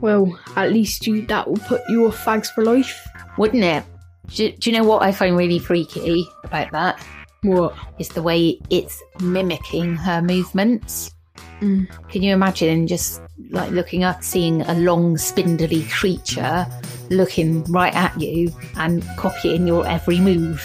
Well, 0.00 0.38
at 0.56 0.72
least 0.72 1.06
you 1.06 1.26
that 1.26 1.48
will 1.48 1.58
put 1.58 1.82
you 1.88 2.06
off 2.06 2.24
fags 2.24 2.52
for 2.52 2.64
life. 2.64 3.06
Wouldn't 3.38 3.64
it? 3.64 3.84
Do, 4.28 4.50
do 4.52 4.70
you 4.70 4.76
know 4.76 4.84
what 4.84 5.02
I 5.02 5.12
find 5.12 5.36
really 5.36 5.58
freaky 5.58 6.26
about 6.44 6.70
that? 6.72 7.04
What? 7.42 7.74
Is 7.98 8.08
the 8.10 8.22
way 8.22 8.60
it's 8.70 9.02
mimicking 9.20 9.96
her 9.96 10.22
movements. 10.22 11.14
Mm. 11.60 11.88
Can 12.08 12.22
you 12.22 12.32
imagine 12.32 12.86
just 12.86 13.20
like 13.50 13.70
looking 13.70 14.04
up, 14.04 14.22
seeing 14.22 14.62
a 14.62 14.74
long, 14.74 15.18
spindly 15.18 15.84
creature 15.84 16.66
looking 17.10 17.64
right 17.64 17.94
at 17.94 18.18
you 18.20 18.54
and 18.76 19.06
copying 19.16 19.66
your 19.66 19.86
every 19.86 20.20
move? 20.20 20.64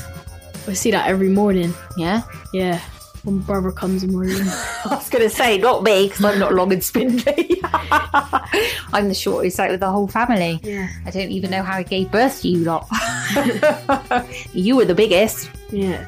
I 0.67 0.73
see 0.73 0.91
that 0.91 1.07
every 1.07 1.29
morning. 1.29 1.73
Yeah? 1.97 2.23
Yeah. 2.53 2.81
When 3.25 3.39
brother 3.39 3.71
comes 3.71 4.03
in 4.03 4.13
my 4.13 4.19
room. 4.19 4.47
I 4.85 4.95
was 4.95 5.09
going 5.09 5.23
to 5.23 5.29
say, 5.35 5.57
not 5.57 5.83
me, 5.83 6.07
because 6.07 6.23
I'm 6.23 6.39
not 6.39 6.53
long 6.53 6.71
and 6.71 6.83
spindly. 6.83 7.59
I'm 7.63 9.07
the 9.09 9.15
shortest 9.15 9.59
out 9.59 9.71
of 9.71 9.79
the 9.79 9.89
whole 9.89 10.07
family. 10.07 10.59
Yeah. 10.63 10.87
I 11.05 11.09
don't 11.11 11.31
even 11.31 11.49
know 11.51 11.63
how 11.63 11.75
I 11.77 11.83
gave 11.83 12.11
birth 12.11 12.41
to 12.43 12.47
you 12.49 12.59
lot. 12.59 12.87
you 14.53 14.75
were 14.75 14.85
the 14.85 14.95
biggest, 14.95 15.49
Yeah. 15.71 16.07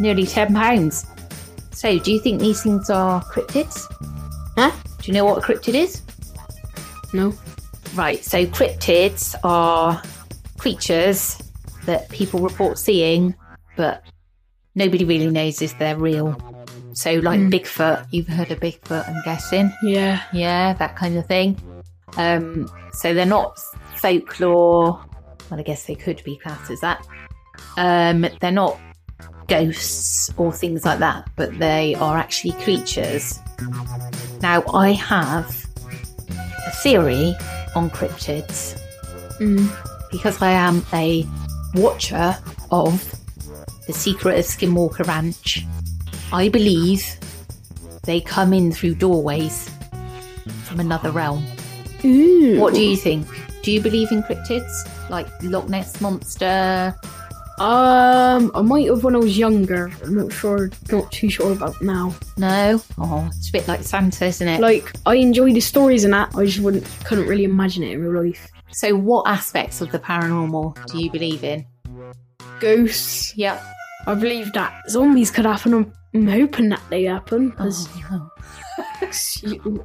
nearly 0.00 0.26
10 0.26 0.54
pounds. 0.54 1.06
So, 1.72 1.98
do 1.98 2.10
you 2.10 2.20
think 2.20 2.40
these 2.40 2.62
things 2.62 2.88
are 2.88 3.22
cryptids? 3.24 3.84
Huh? 4.56 4.72
Do 5.00 5.06
you 5.06 5.12
know 5.12 5.26
what 5.26 5.38
a 5.38 5.46
cryptid 5.46 5.74
is? 5.74 6.00
No. 7.12 7.34
Right, 7.94 8.24
so 8.24 8.46
cryptids 8.46 9.34
are 9.44 10.02
creatures 10.58 11.38
that 11.84 12.08
people 12.08 12.40
report 12.40 12.78
seeing, 12.78 13.34
but 13.76 14.02
nobody 14.76 15.04
really 15.04 15.28
knows 15.28 15.60
if 15.60 15.76
they're 15.78 15.96
real. 15.96 16.36
So, 16.92 17.14
like 17.14 17.40
Bigfoot, 17.40 18.06
you've 18.10 18.28
heard 18.28 18.50
of 18.52 18.60
Bigfoot, 18.60 19.08
I'm 19.08 19.20
guessing. 19.24 19.72
Yeah. 19.82 20.22
Yeah, 20.32 20.72
that 20.74 20.96
kind 20.96 21.18
of 21.18 21.26
thing. 21.26 21.58
Um, 22.16 22.70
so 22.92 23.12
they're 23.12 23.26
not 23.26 23.58
folklore. 23.96 25.04
Well, 25.50 25.60
I 25.60 25.62
guess 25.62 25.84
they 25.86 25.94
could 25.94 26.22
be 26.24 26.38
classed 26.38 26.70
as 26.70 26.80
that. 26.80 27.04
Um, 27.76 28.26
they're 28.40 28.50
not 28.52 28.78
ghosts 29.48 30.32
or 30.38 30.52
things 30.52 30.84
like 30.84 30.98
that, 31.00 31.28
but 31.36 31.58
they 31.58 31.94
are 31.96 32.16
actually 32.16 32.52
creatures. 32.62 33.38
Now, 34.40 34.64
I 34.72 34.92
have 34.92 35.46
a 36.66 36.70
theory 36.82 37.34
on 37.74 37.90
cryptids 37.90 38.80
Mm. 39.38 39.68
because 40.10 40.40
I 40.40 40.50
am 40.50 40.84
a 40.94 41.26
watcher 41.74 42.34
of 42.70 43.14
The 43.86 43.92
Secret 43.92 44.38
of 44.38 44.44
Skinwalker 44.44 45.06
Ranch. 45.06 45.64
I 46.32 46.48
believe 46.48 47.04
they 48.04 48.20
come 48.20 48.52
in 48.52 48.72
through 48.72 48.96
doorways 48.96 49.70
from 50.64 50.80
another 50.80 51.10
realm. 51.10 51.44
Ooh. 52.04 52.58
What 52.60 52.74
do 52.74 52.82
you 52.82 52.96
think? 52.96 53.26
Do 53.62 53.72
you 53.72 53.80
believe 53.80 54.12
in 54.12 54.22
cryptids? 54.22 54.70
Like 55.10 55.26
Loch 55.42 55.68
Ness 55.68 56.00
Monster? 56.00 56.94
Um, 57.58 58.50
I 58.54 58.60
might 58.60 58.86
have 58.88 59.02
when 59.02 59.14
I 59.14 59.18
was 59.18 59.38
younger. 59.38 59.90
I'm 60.04 60.14
not 60.14 60.32
sure. 60.32 60.70
Not 60.92 61.10
too 61.10 61.30
sure 61.30 61.52
about 61.52 61.80
now. 61.80 62.14
No? 62.36 62.82
Oh, 62.98 63.30
it's 63.34 63.48
a 63.48 63.52
bit 63.52 63.66
like 63.66 63.82
Santa, 63.82 64.26
isn't 64.26 64.46
it? 64.46 64.60
Like 64.60 64.92
I 65.06 65.14
enjoy 65.14 65.52
the 65.52 65.60
stories 65.60 66.04
and 66.04 66.12
that. 66.12 66.34
I 66.36 66.44
just 66.44 66.60
wouldn't, 66.60 66.84
couldn't 67.04 67.26
really 67.26 67.44
imagine 67.44 67.82
it 67.82 67.92
in 67.92 68.04
real 68.04 68.24
life. 68.24 68.48
so, 68.72 68.94
what 68.94 69.26
aspects 69.26 69.80
of 69.80 69.90
the 69.90 69.98
paranormal 69.98 70.86
do 70.86 70.98
you 70.98 71.10
believe 71.10 71.44
in? 71.44 71.64
Ghosts. 72.60 73.34
Yep. 73.36 73.62
I 74.06 74.14
believe 74.14 74.52
that 74.52 74.88
zombies 74.88 75.30
could 75.30 75.46
happen. 75.46 75.92
I'm, 76.14 76.26
hoping 76.28 76.70
that 76.70 76.80
they 76.88 77.04
happen 77.04 77.50
because 77.50 77.88
Oh, 78.10 78.30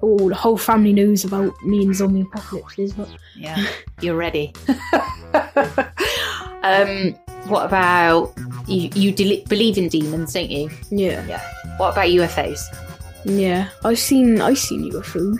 oh, 0.02 0.30
the 0.30 0.36
whole 0.36 0.58
family 0.58 0.94
knows 0.94 1.26
about 1.26 1.54
me 1.64 1.84
and 1.84 1.94
zombie 1.96 2.22
apocalypses. 2.22 2.94
But 2.94 3.10
yeah. 3.36 3.66
You're 4.00 4.16
ready. 4.16 4.54
um, 6.64 7.14
what 7.48 7.66
about 7.66 8.34
you? 8.68 8.90
You 8.94 9.14
believe 9.46 9.78
in 9.78 9.90
demons, 9.90 10.34
don't 10.34 10.50
you? 10.50 10.70
yeah, 10.90 11.26
Yeah. 11.26 11.42
What 11.78 11.94
about 11.94 12.08
UFOs? 12.08 12.62
yeah. 13.26 13.70
I've 13.84 14.00
seen 14.00 14.40
I've 14.42 14.58
seen 14.60 14.90
UFOs. 14.92 15.38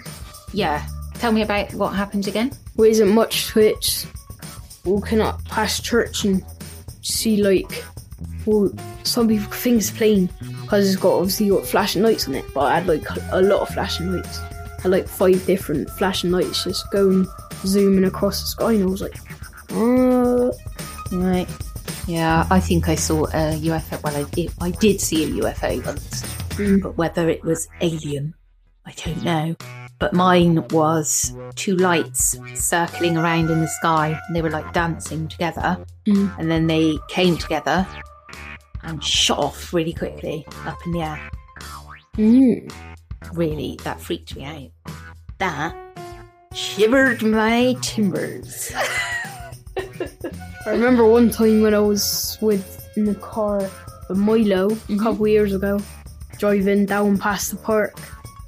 Yeah. 0.54 0.86
Tell 1.16 1.32
me 1.32 1.44
about 1.44 1.74
what 1.76 1.90
happened 1.90 2.28
again. 2.28 2.52
There 2.76 2.88
isn't 2.88 3.10
much 3.10 3.48
to 3.50 3.60
it. 3.60 4.08
Walking 4.84 5.22
up 5.22 5.44
past 5.46 5.86
church 5.86 6.26
and 6.26 6.44
see 7.02 7.44
like, 7.44 7.86
well, 8.46 8.72
some 9.04 9.28
people 9.28 9.52
think 9.52 9.78
it's 9.78 9.92
plane 9.92 10.30
because 10.62 10.92
it's 10.92 11.02
got 11.02 11.14
obviously 11.14 11.50
got 11.50 11.66
flashing 11.66 12.04
lights 12.04 12.28
on 12.28 12.36
it. 12.36 12.46
But 12.54 12.62
I 12.62 12.80
had 12.80 12.88
like 12.88 13.06
a 13.32 13.42
lot 13.42 13.62
of 13.62 13.70
flashing 13.70 14.12
lights. 14.12 14.40
I 14.40 14.82
had 14.84 14.92
like 14.92 15.08
five 15.08 15.46
different 15.46 15.90
flashing 15.92 16.32
lights 16.32 16.64
just 16.64 16.90
going 16.92 17.28
zooming 17.66 18.06
across 18.06 18.42
the 18.42 18.48
sky, 18.48 18.74
and 18.74 18.84
I 18.84 18.86
was 18.86 19.02
like, 19.02 19.18
uh, 19.72 20.52
Right. 21.12 21.48
Yeah, 22.08 22.48
I 22.50 22.60
think 22.60 22.90
I 22.90 22.96
saw 22.96 23.26
a 23.26 23.60
UFO. 23.60 24.02
Well, 24.04 24.16
I 24.16 24.24
did. 24.32 24.52
I 24.60 24.72
did 24.72 25.02
see 25.02 25.26
a 25.26 25.44
UFO 25.44 25.86
once, 25.86 26.82
but 26.82 26.98
whether 26.98 27.30
it 27.30 27.44
was 27.44 27.68
alien, 27.82 28.34
I 28.86 28.94
don't 28.94 29.24
know. 29.24 29.56
But 30.00 30.14
mine 30.14 30.68
was 30.70 31.36
two 31.56 31.76
lights 31.76 32.38
circling 32.56 33.18
around 33.18 33.52
in 33.52 33.62
the 33.62 33.68
sky, 33.68 34.20
and 34.28 34.36
they 34.36 34.42
were 34.42 34.50
like 34.50 34.74
dancing 34.74 35.28
together, 35.28 35.78
and 36.08 36.50
then 36.50 36.68
they 36.68 36.98
came 37.08 37.38
together 37.38 37.86
and 38.84 39.04
shot 39.04 39.40
off 39.40 39.74
really 39.74 39.94
quickly 39.94 40.46
up 40.66 40.78
in 40.86 40.92
the 40.94 41.02
air. 41.02 41.30
mm. 42.18 42.74
Really, 43.34 43.78
that 43.84 44.02
freaked 44.02 44.36
me 44.36 44.44
out. 44.44 44.96
That 45.38 45.76
shivered 46.54 47.24
my 47.24 47.76
timbers. 47.82 48.72
I 49.78 50.70
remember 50.70 51.06
one 51.06 51.30
time 51.30 51.62
when 51.62 51.74
I 51.74 51.80
was 51.80 52.38
with 52.42 52.90
in 52.98 53.06
the 53.06 53.16
car 53.16 53.70
with 54.10 54.18
Milo 54.18 54.78
a 54.90 54.98
couple 54.98 55.28
years 55.28 55.54
ago, 55.54 55.80
driving 56.38 56.86
down 56.86 57.18
past 57.18 57.52
the 57.52 57.58
park, 57.58 58.00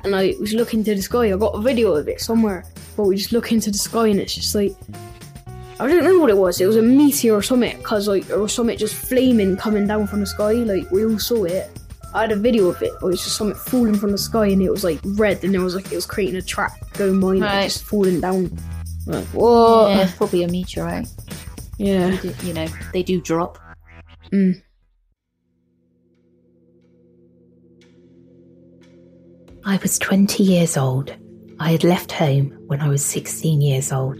and 0.03 0.15
I 0.15 0.35
was 0.39 0.53
looking 0.53 0.83
to 0.83 0.95
the 0.95 1.01
sky. 1.01 1.31
I 1.31 1.37
got 1.37 1.55
a 1.55 1.61
video 1.61 1.93
of 1.93 2.07
it 2.07 2.19
somewhere, 2.19 2.65
but 2.97 3.03
we 3.03 3.15
just 3.15 3.31
look 3.31 3.51
into 3.51 3.71
the 3.71 3.77
sky 3.77 4.07
and 4.07 4.19
it's 4.19 4.35
just 4.35 4.53
like 4.53 4.75
I 5.79 5.87
don't 5.87 6.03
know 6.03 6.19
what 6.19 6.29
it 6.29 6.37
was. 6.37 6.61
It 6.61 6.65
was 6.67 6.75
a 6.77 6.81
meteor 6.81 7.33
or 7.35 7.41
something, 7.41 7.81
cause 7.81 8.07
like 8.07 8.27
there 8.27 8.39
was 8.39 8.53
something 8.53 8.77
just 8.77 8.95
flaming 8.95 9.57
coming 9.57 9.87
down 9.87 10.07
from 10.07 10.19
the 10.21 10.25
sky. 10.25 10.53
Like 10.53 10.89
we 10.91 11.05
all 11.05 11.19
saw 11.19 11.43
it. 11.45 11.69
I 12.13 12.21
had 12.21 12.31
a 12.31 12.35
video 12.35 12.67
of 12.67 12.81
it. 12.83 12.93
It 12.93 13.01
was 13.01 13.23
just 13.23 13.37
something 13.37 13.57
falling 13.57 13.95
from 13.95 14.11
the 14.11 14.17
sky, 14.19 14.47
and 14.47 14.61
it 14.61 14.69
was 14.69 14.83
like 14.83 14.99
red, 15.03 15.43
and 15.43 15.55
it 15.55 15.59
was 15.59 15.73
like 15.75 15.91
it 15.91 15.95
was 15.95 16.05
creating 16.05 16.35
a 16.35 16.41
track 16.43 16.73
going 16.93 17.19
by, 17.19 17.29
and 17.35 17.37
it 17.37 17.41
Right. 17.47 17.63
just 17.63 17.83
falling 17.83 18.21
down. 18.21 18.55
Like 19.07 19.25
what? 19.27 19.89
Yeah, 19.89 20.03
it's 20.03 20.11
probably 20.15 20.43
a 20.43 20.47
meteorite. 20.47 21.07
yeah. 21.77 22.15
You 22.43 22.53
know, 22.53 22.67
they 22.93 23.01
do 23.03 23.19
drop. 23.19 23.57
Mm. 24.31 24.61
I 29.65 29.77
was 29.77 29.97
20 29.97 30.43
years 30.43 30.77
old. 30.77 31.13
I 31.59 31.71
had 31.71 31.83
left 31.83 32.11
home 32.11 32.51
when 32.67 32.81
I 32.81 32.89
was 32.89 33.03
16 33.03 33.61
years 33.61 33.91
old 33.91 34.17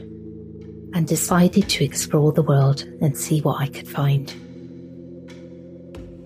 and 0.93 1.08
decided 1.08 1.67
to 1.69 1.84
explore 1.84 2.32
the 2.32 2.43
world 2.43 2.84
and 3.01 3.17
see 3.17 3.41
what 3.41 3.62
I 3.62 3.67
could 3.67 3.88
find. 3.88 4.34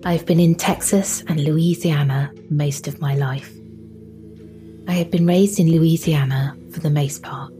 I've 0.04 0.26
been 0.26 0.40
in 0.40 0.54
Texas 0.54 1.22
and 1.26 1.42
Louisiana 1.42 2.32
most 2.50 2.86
of 2.86 3.00
my 3.00 3.14
life. 3.14 3.52
I 4.86 4.92
had 4.92 5.10
been 5.10 5.26
raised 5.26 5.58
in 5.58 5.70
Louisiana 5.70 6.56
for 6.72 6.80
the 6.80 6.90
most 6.90 7.22
part. 7.22 7.52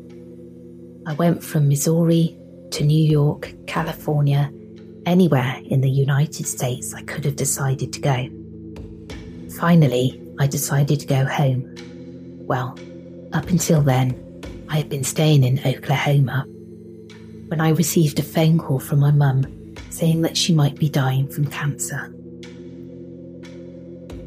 I 1.06 1.14
went 1.14 1.42
from 1.42 1.68
Missouri 1.68 2.38
to 2.70 2.84
New 2.84 3.02
York, 3.02 3.52
California, 3.66 4.52
anywhere 5.06 5.60
in 5.64 5.80
the 5.80 5.90
United 5.90 6.46
States 6.46 6.94
I 6.94 7.02
could 7.02 7.24
have 7.24 7.36
decided 7.36 7.92
to 7.94 8.00
go. 8.00 8.28
Finally, 9.58 10.22
I 10.38 10.46
decided 10.46 11.00
to 11.00 11.06
go 11.06 11.24
home. 11.24 11.74
Well, 12.46 12.78
up 13.32 13.48
until 13.48 13.82
then, 13.82 14.14
I 14.68 14.76
had 14.76 14.88
been 14.88 15.04
staying 15.04 15.44
in 15.44 15.58
Oklahoma 15.66 16.46
when 17.48 17.60
I 17.60 17.70
received 17.70 18.18
a 18.18 18.22
phone 18.22 18.58
call 18.58 18.78
from 18.78 19.00
my 19.00 19.10
mum 19.10 19.74
saying 19.90 20.22
that 20.22 20.36
she 20.36 20.54
might 20.54 20.76
be 20.76 20.88
dying 20.88 21.28
from 21.28 21.46
cancer. 21.46 22.14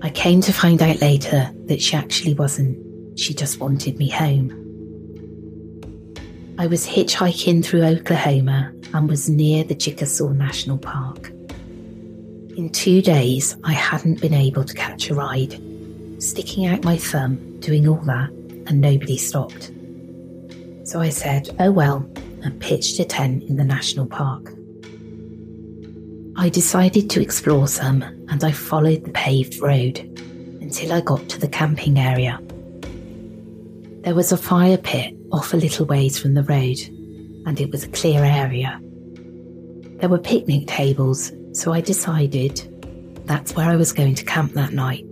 I 0.01 0.09
came 0.09 0.41
to 0.41 0.51
find 0.51 0.81
out 0.81 0.99
later 1.01 1.49
that 1.65 1.81
she 1.81 1.95
actually 1.95 2.33
wasn't, 2.33 3.19
she 3.19 3.33
just 3.33 3.59
wanted 3.59 3.97
me 3.97 4.09
home. 4.09 4.57
I 6.57 6.67
was 6.67 6.87
hitchhiking 6.87 7.63
through 7.63 7.83
Oklahoma 7.83 8.73
and 8.93 9.07
was 9.07 9.29
near 9.29 9.63
the 9.63 9.75
Chickasaw 9.75 10.29
National 10.29 10.77
Park. 10.77 11.29
In 12.57 12.69
two 12.73 13.01
days, 13.01 13.55
I 13.63 13.73
hadn't 13.73 14.21
been 14.21 14.33
able 14.33 14.63
to 14.63 14.73
catch 14.73 15.09
a 15.09 15.15
ride, 15.15 15.59
sticking 16.21 16.65
out 16.65 16.83
my 16.83 16.97
thumb, 16.97 17.59
doing 17.59 17.87
all 17.87 18.01
that, 18.05 18.29
and 18.67 18.81
nobody 18.81 19.17
stopped. 19.17 19.71
So 20.83 20.99
I 20.99 21.09
said, 21.09 21.55
oh 21.59 21.71
well, 21.71 22.05
and 22.43 22.59
pitched 22.59 22.99
a 22.99 23.05
tent 23.05 23.43
in 23.43 23.57
the 23.57 23.63
national 23.63 24.05
park. 24.05 24.53
I 26.37 26.49
decided 26.49 27.09
to 27.11 27.21
explore 27.21 27.67
some 27.67 28.01
and 28.01 28.43
I 28.43 28.51
followed 28.51 29.03
the 29.03 29.11
paved 29.11 29.61
road 29.61 29.99
until 30.61 30.93
I 30.93 31.01
got 31.01 31.27
to 31.29 31.39
the 31.39 31.47
camping 31.47 31.99
area. 31.99 32.39
There 34.03 34.15
was 34.15 34.31
a 34.31 34.37
fire 34.37 34.77
pit 34.77 35.15
off 35.31 35.53
a 35.53 35.57
little 35.57 35.85
ways 35.85 36.17
from 36.17 36.33
the 36.33 36.43
road 36.43 36.79
and 37.45 37.59
it 37.59 37.69
was 37.71 37.83
a 37.83 37.89
clear 37.89 38.23
area. 38.23 38.79
There 39.99 40.09
were 40.09 40.17
picnic 40.17 40.67
tables, 40.67 41.31
so 41.53 41.73
I 41.73 41.81
decided 41.81 42.67
that's 43.27 43.55
where 43.55 43.69
I 43.69 43.75
was 43.75 43.93
going 43.93 44.15
to 44.15 44.25
camp 44.25 44.53
that 44.53 44.73
night. 44.73 45.05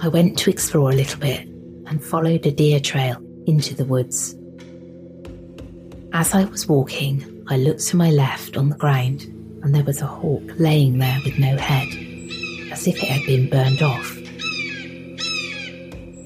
I 0.00 0.08
went 0.08 0.38
to 0.38 0.50
explore 0.50 0.90
a 0.90 0.94
little 0.94 1.20
bit 1.20 1.46
and 1.86 2.02
followed 2.02 2.46
a 2.46 2.50
deer 2.50 2.80
trail 2.80 3.22
into 3.46 3.74
the 3.74 3.84
woods. 3.84 4.34
As 6.12 6.34
I 6.34 6.44
was 6.44 6.66
walking, 6.66 7.44
I 7.46 7.56
looked 7.56 7.86
to 7.86 7.96
my 7.96 8.10
left 8.10 8.56
on 8.56 8.68
the 8.68 8.76
ground 8.76 9.22
and 9.62 9.72
there 9.72 9.84
was 9.84 10.02
a 10.02 10.06
hawk 10.06 10.42
laying 10.58 10.98
there 10.98 11.18
with 11.24 11.38
no 11.38 11.56
head, 11.56 11.86
as 12.72 12.88
if 12.88 13.00
it 13.00 13.08
had 13.08 13.24
been 13.26 13.48
burned 13.48 13.80
off. 13.80 14.16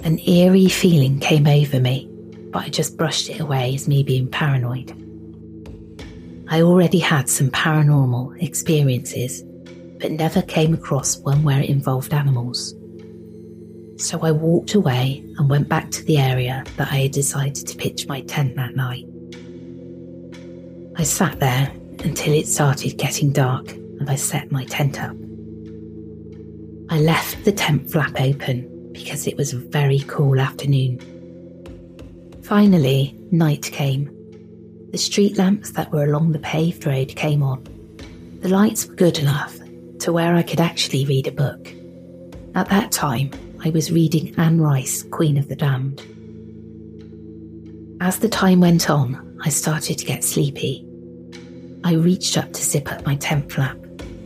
An 0.05 0.19
eerie 0.27 0.71
feeling 0.71 1.21
came 1.21 1.47
over 1.47 1.81
me, 1.81 2.09
but 2.51 2.63
I 2.63 2.69
just 2.71 2.97
brushed 2.97 3.29
it 3.29 3.41
away 3.41 3.75
as 3.75 3.87
me 3.87 4.03
being 4.03 4.27
paranoid. 4.27 4.91
I 6.49 6.63
already 6.63 6.99
had 6.99 7.29
some 7.29 7.51
paranormal 7.51 8.43
experiences, 8.43 9.43
but 10.01 10.13
never 10.13 10.41
came 10.41 10.73
across 10.73 11.19
one 11.19 11.43
where 11.43 11.61
it 11.61 11.69
involved 11.69 12.15
animals. 12.15 12.75
So 13.97 14.21
I 14.23 14.31
walked 14.31 14.73
away 14.73 15.23
and 15.37 15.51
went 15.51 15.69
back 15.69 15.91
to 15.91 16.05
the 16.05 16.17
area 16.17 16.65
that 16.79 16.91
I 16.91 17.03
had 17.03 17.13
decided 17.13 17.67
to 17.67 17.77
pitch 17.77 18.09
my 18.09 18.23
tent 18.23 18.57
that 18.57 18.77
night. 18.77 19.05
I 20.97 21.03
sat 21.03 21.41
there 21.41 21.73
until 22.05 22.33
it 22.33 22.47
started 22.47 22.99
getting 22.99 23.33
dark 23.33 23.73
and 23.73 24.09
I 24.09 24.15
set 24.15 24.53
my 24.53 24.65
tent 24.65 25.03
up. 25.03 25.17
I 26.89 27.01
left 27.01 27.45
the 27.45 27.53
tent 27.53 27.91
flap 27.91 28.21
open 28.21 28.93
because 28.93 29.27
it 29.27 29.37
was 29.37 29.53
a 29.53 29.59
very 29.59 30.01
cool 30.07 30.39
afternoon. 30.39 31.01
Finally, 32.43 33.17
night 33.33 33.63
came. 33.63 34.11
The 34.93 34.99
street 34.99 35.37
lamps 35.37 35.73
that 35.73 35.91
were 35.91 36.05
along 36.05 36.31
the 36.33 36.39
paved 36.39 36.87
road 36.87 37.17
came 37.17 37.43
on. 37.43 37.65
The 38.41 38.49
lights 38.49 38.87
were 38.87 38.95
good 38.95 39.19
enough 39.19 39.59
to 40.01 40.13
where 40.13 40.35
I 40.37 40.43
could 40.43 40.61
actually 40.61 41.07
read 41.07 41.27
a 41.27 41.33
book. 41.33 41.73
At 42.55 42.69
that 42.69 42.93
time, 42.93 43.31
I 43.65 43.71
was 43.71 43.91
reading 43.91 44.33
Anne 44.37 44.61
Rice, 44.61 45.03
Queen 45.03 45.39
of 45.39 45.49
the 45.49 45.57
Damned. 45.57 46.01
As 48.01 48.19
the 48.19 48.29
time 48.29 48.61
went 48.61 48.91
on, 48.91 49.34
I 49.45 49.51
started 49.51 49.99
to 49.99 50.07
get 50.07 50.25
sleepy. 50.25 50.87
I 51.85 51.93
reached 51.93 52.39
up 52.39 52.51
to 52.55 52.63
zip 52.63 52.91
up 52.91 53.05
my 53.05 53.17
tent 53.17 53.53
flap 53.53 53.77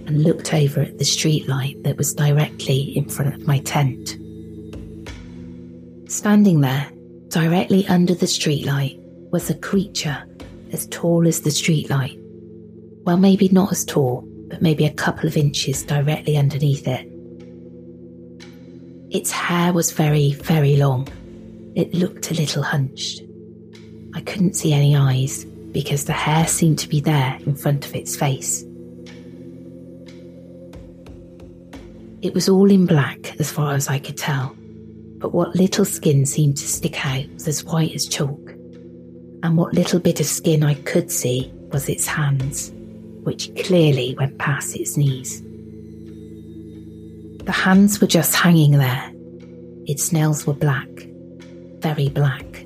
and 0.06 0.22
looked 0.22 0.54
over 0.54 0.80
at 0.80 0.98
the 0.98 1.04
street 1.04 1.48
light 1.48 1.82
that 1.82 1.96
was 1.96 2.14
directly 2.14 2.96
in 2.96 3.08
front 3.08 3.34
of 3.34 3.44
my 3.44 3.58
tent. 3.58 4.16
Standing 6.08 6.60
there, 6.60 6.88
directly 7.28 7.84
under 7.88 8.14
the 8.14 8.26
streetlight, 8.26 8.96
was 9.32 9.50
a 9.50 9.58
creature 9.58 10.24
as 10.72 10.86
tall 10.86 11.26
as 11.26 11.42
the 11.42 11.50
streetlight. 11.50 12.16
Well, 13.02 13.16
maybe 13.16 13.48
not 13.48 13.72
as 13.72 13.84
tall, 13.84 14.22
but 14.48 14.62
maybe 14.62 14.86
a 14.86 14.94
couple 14.94 15.26
of 15.26 15.36
inches 15.36 15.82
directly 15.82 16.36
underneath 16.36 16.86
it. 16.86 17.10
Its 19.10 19.32
hair 19.32 19.72
was 19.72 19.90
very, 19.90 20.32
very 20.34 20.76
long. 20.76 21.08
It 21.74 21.92
looked 21.92 22.30
a 22.30 22.34
little 22.34 22.62
hunched. 22.62 23.22
I 24.18 24.20
couldn't 24.22 24.56
see 24.56 24.72
any 24.72 24.96
eyes 24.96 25.44
because 25.70 26.06
the 26.06 26.12
hair 26.12 26.44
seemed 26.48 26.80
to 26.80 26.88
be 26.88 27.00
there 27.00 27.38
in 27.46 27.54
front 27.54 27.86
of 27.86 27.94
its 27.94 28.16
face. 28.16 28.64
It 32.20 32.34
was 32.34 32.48
all 32.48 32.68
in 32.68 32.84
black 32.84 33.38
as 33.38 33.52
far 33.52 33.74
as 33.74 33.86
I 33.86 34.00
could 34.00 34.16
tell, 34.16 34.56
but 35.18 35.32
what 35.32 35.54
little 35.54 35.84
skin 35.84 36.26
seemed 36.26 36.56
to 36.56 36.66
stick 36.66 37.06
out 37.06 37.32
was 37.32 37.46
as 37.46 37.62
white 37.62 37.94
as 37.94 38.08
chalk, 38.08 38.40
and 39.44 39.56
what 39.56 39.72
little 39.72 40.00
bit 40.00 40.18
of 40.18 40.26
skin 40.26 40.64
I 40.64 40.74
could 40.74 41.12
see 41.12 41.52
was 41.70 41.88
its 41.88 42.08
hands, 42.08 42.72
which 43.22 43.54
clearly 43.54 44.16
went 44.18 44.36
past 44.38 44.74
its 44.74 44.96
knees. 44.96 45.42
The 47.44 47.52
hands 47.52 48.00
were 48.00 48.08
just 48.08 48.34
hanging 48.34 48.72
there. 48.72 49.12
Its 49.86 50.10
nails 50.10 50.44
were 50.44 50.54
black, 50.54 50.88
very 51.78 52.08
black, 52.08 52.64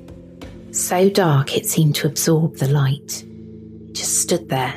so 0.75 1.09
dark 1.09 1.55
it 1.55 1.65
seemed 1.65 1.95
to 1.95 2.07
absorb 2.07 2.57
the 2.57 2.67
light. 2.67 3.23
It 3.23 3.93
just 3.93 4.21
stood 4.21 4.49
there 4.49 4.73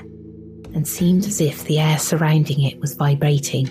and 0.75 0.87
seemed 0.87 1.25
as 1.25 1.41
if 1.41 1.65
the 1.65 1.79
air 1.79 1.99
surrounding 1.99 2.63
it 2.63 2.79
was 2.81 2.95
vibrating. 2.95 3.69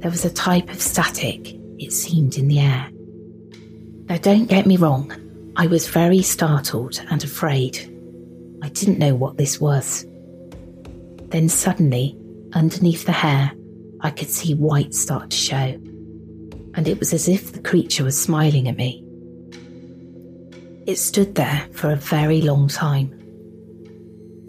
There 0.00 0.10
was 0.10 0.24
a 0.24 0.30
type 0.30 0.70
of 0.70 0.80
static, 0.80 1.54
it 1.78 1.92
seemed, 1.92 2.36
in 2.36 2.48
the 2.48 2.58
air. 2.58 2.88
Now, 4.08 4.16
don't 4.16 4.46
get 4.46 4.66
me 4.66 4.76
wrong, 4.76 5.12
I 5.56 5.66
was 5.66 5.86
very 5.86 6.22
startled 6.22 7.00
and 7.10 7.22
afraid. 7.22 7.78
I 8.62 8.70
didn't 8.70 8.98
know 8.98 9.14
what 9.14 9.36
this 9.36 9.60
was. 9.60 10.04
Then 11.28 11.48
suddenly, 11.48 12.18
underneath 12.54 13.04
the 13.04 13.12
hair, 13.12 13.52
I 14.00 14.10
could 14.10 14.30
see 14.30 14.54
white 14.54 14.94
start 14.94 15.30
to 15.30 15.36
show, 15.36 15.78
and 16.74 16.88
it 16.88 16.98
was 16.98 17.12
as 17.12 17.28
if 17.28 17.52
the 17.52 17.60
creature 17.60 18.02
was 18.02 18.20
smiling 18.20 18.66
at 18.66 18.76
me. 18.76 19.04
It 20.86 20.96
stood 20.96 21.34
there 21.34 21.68
for 21.72 21.90
a 21.90 21.96
very 21.96 22.40
long 22.40 22.66
time. 22.66 23.16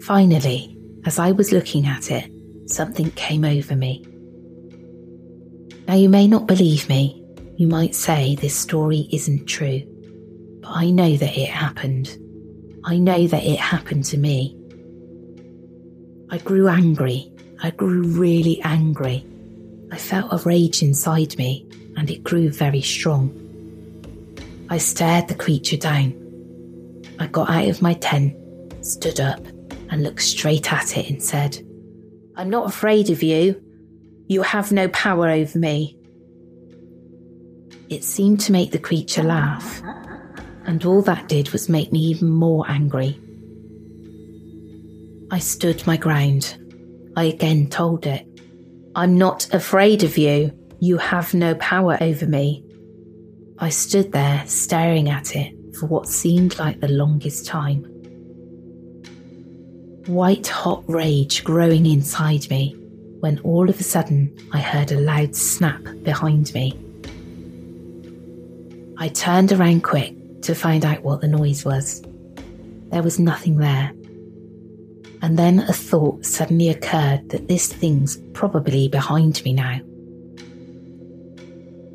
Finally, 0.00 0.76
as 1.04 1.18
I 1.18 1.30
was 1.32 1.52
looking 1.52 1.86
at 1.86 2.10
it, 2.10 2.30
something 2.66 3.10
came 3.12 3.44
over 3.44 3.76
me. 3.76 4.04
Now, 5.86 5.94
you 5.94 6.08
may 6.08 6.26
not 6.26 6.46
believe 6.46 6.88
me. 6.88 7.22
You 7.56 7.66
might 7.66 7.94
say 7.94 8.34
this 8.34 8.56
story 8.56 9.08
isn't 9.12 9.46
true. 9.46 9.82
But 10.62 10.70
I 10.70 10.90
know 10.90 11.16
that 11.16 11.36
it 11.36 11.50
happened. 11.50 12.16
I 12.84 12.96
know 12.98 13.26
that 13.26 13.44
it 13.44 13.58
happened 13.58 14.04
to 14.06 14.16
me. 14.16 14.56
I 16.30 16.38
grew 16.38 16.66
angry. 16.68 17.30
I 17.62 17.70
grew 17.70 18.04
really 18.04 18.60
angry. 18.62 19.26
I 19.90 19.98
felt 19.98 20.32
a 20.32 20.38
rage 20.48 20.82
inside 20.82 21.36
me, 21.36 21.68
and 21.96 22.10
it 22.10 22.24
grew 22.24 22.50
very 22.50 22.80
strong. 22.80 23.38
I 24.70 24.78
stared 24.78 25.28
the 25.28 25.34
creature 25.34 25.76
down 25.76 26.21
I 27.22 27.28
got 27.28 27.50
out 27.50 27.68
of 27.68 27.80
my 27.80 27.94
tent, 27.94 28.34
stood 28.84 29.20
up, 29.20 29.46
and 29.90 30.02
looked 30.02 30.22
straight 30.22 30.72
at 30.72 30.96
it 30.96 31.08
and 31.08 31.22
said, 31.22 31.56
I'm 32.34 32.50
not 32.50 32.66
afraid 32.66 33.10
of 33.10 33.22
you. 33.22 33.62
You 34.26 34.42
have 34.42 34.72
no 34.72 34.88
power 34.88 35.28
over 35.30 35.56
me. 35.56 35.96
It 37.88 38.02
seemed 38.02 38.40
to 38.40 38.52
make 38.52 38.72
the 38.72 38.80
creature 38.80 39.22
laugh, 39.22 39.80
and 40.66 40.84
all 40.84 41.00
that 41.02 41.28
did 41.28 41.50
was 41.50 41.68
make 41.68 41.92
me 41.92 42.00
even 42.00 42.28
more 42.28 42.68
angry. 42.68 43.16
I 45.30 45.38
stood 45.38 45.86
my 45.86 45.96
ground. 45.96 46.58
I 47.16 47.26
again 47.26 47.68
told 47.68 48.04
it, 48.04 48.26
I'm 48.96 49.16
not 49.16 49.54
afraid 49.54 50.02
of 50.02 50.18
you. 50.18 50.58
You 50.80 50.98
have 50.98 51.34
no 51.34 51.54
power 51.54 51.98
over 52.00 52.26
me. 52.26 52.64
I 53.60 53.68
stood 53.68 54.10
there 54.10 54.42
staring 54.48 55.08
at 55.08 55.36
it 55.36 55.54
for 55.78 55.86
what 55.86 56.08
seemed 56.08 56.58
like 56.58 56.80
the 56.80 56.88
longest 56.88 57.46
time. 57.46 57.84
White 60.06 60.48
hot 60.48 60.84
rage 60.88 61.44
growing 61.44 61.86
inside 61.86 62.48
me 62.50 62.76
when 63.20 63.38
all 63.40 63.70
of 63.70 63.78
a 63.78 63.84
sudden 63.84 64.36
I 64.52 64.60
heard 64.60 64.90
a 64.90 65.00
loud 65.00 65.36
snap 65.36 65.82
behind 66.02 66.52
me. 66.54 66.78
I 68.98 69.08
turned 69.08 69.52
around 69.52 69.84
quick 69.84 70.14
to 70.42 70.54
find 70.54 70.84
out 70.84 71.02
what 71.02 71.20
the 71.20 71.28
noise 71.28 71.64
was. 71.64 72.02
There 72.90 73.02
was 73.02 73.18
nothing 73.18 73.58
there. 73.58 73.92
And 75.22 75.38
then 75.38 75.60
a 75.60 75.72
thought 75.72 76.24
suddenly 76.24 76.68
occurred 76.68 77.28
that 77.30 77.46
this 77.46 77.72
thing's 77.72 78.16
probably 78.32 78.88
behind 78.88 79.42
me 79.44 79.52
now. 79.52 79.78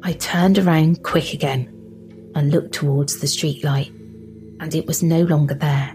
I 0.03 0.13
turned 0.13 0.57
around 0.57 1.03
quick 1.03 1.33
again 1.33 1.76
and 2.37 2.51
looked 2.51 2.71
towards 2.71 3.17
the 3.17 3.25
streetlight, 3.25 3.89
and 4.59 4.75
it 4.75 4.85
was 4.85 5.01
no 5.01 5.23
longer 5.23 5.55
there. 5.55 5.91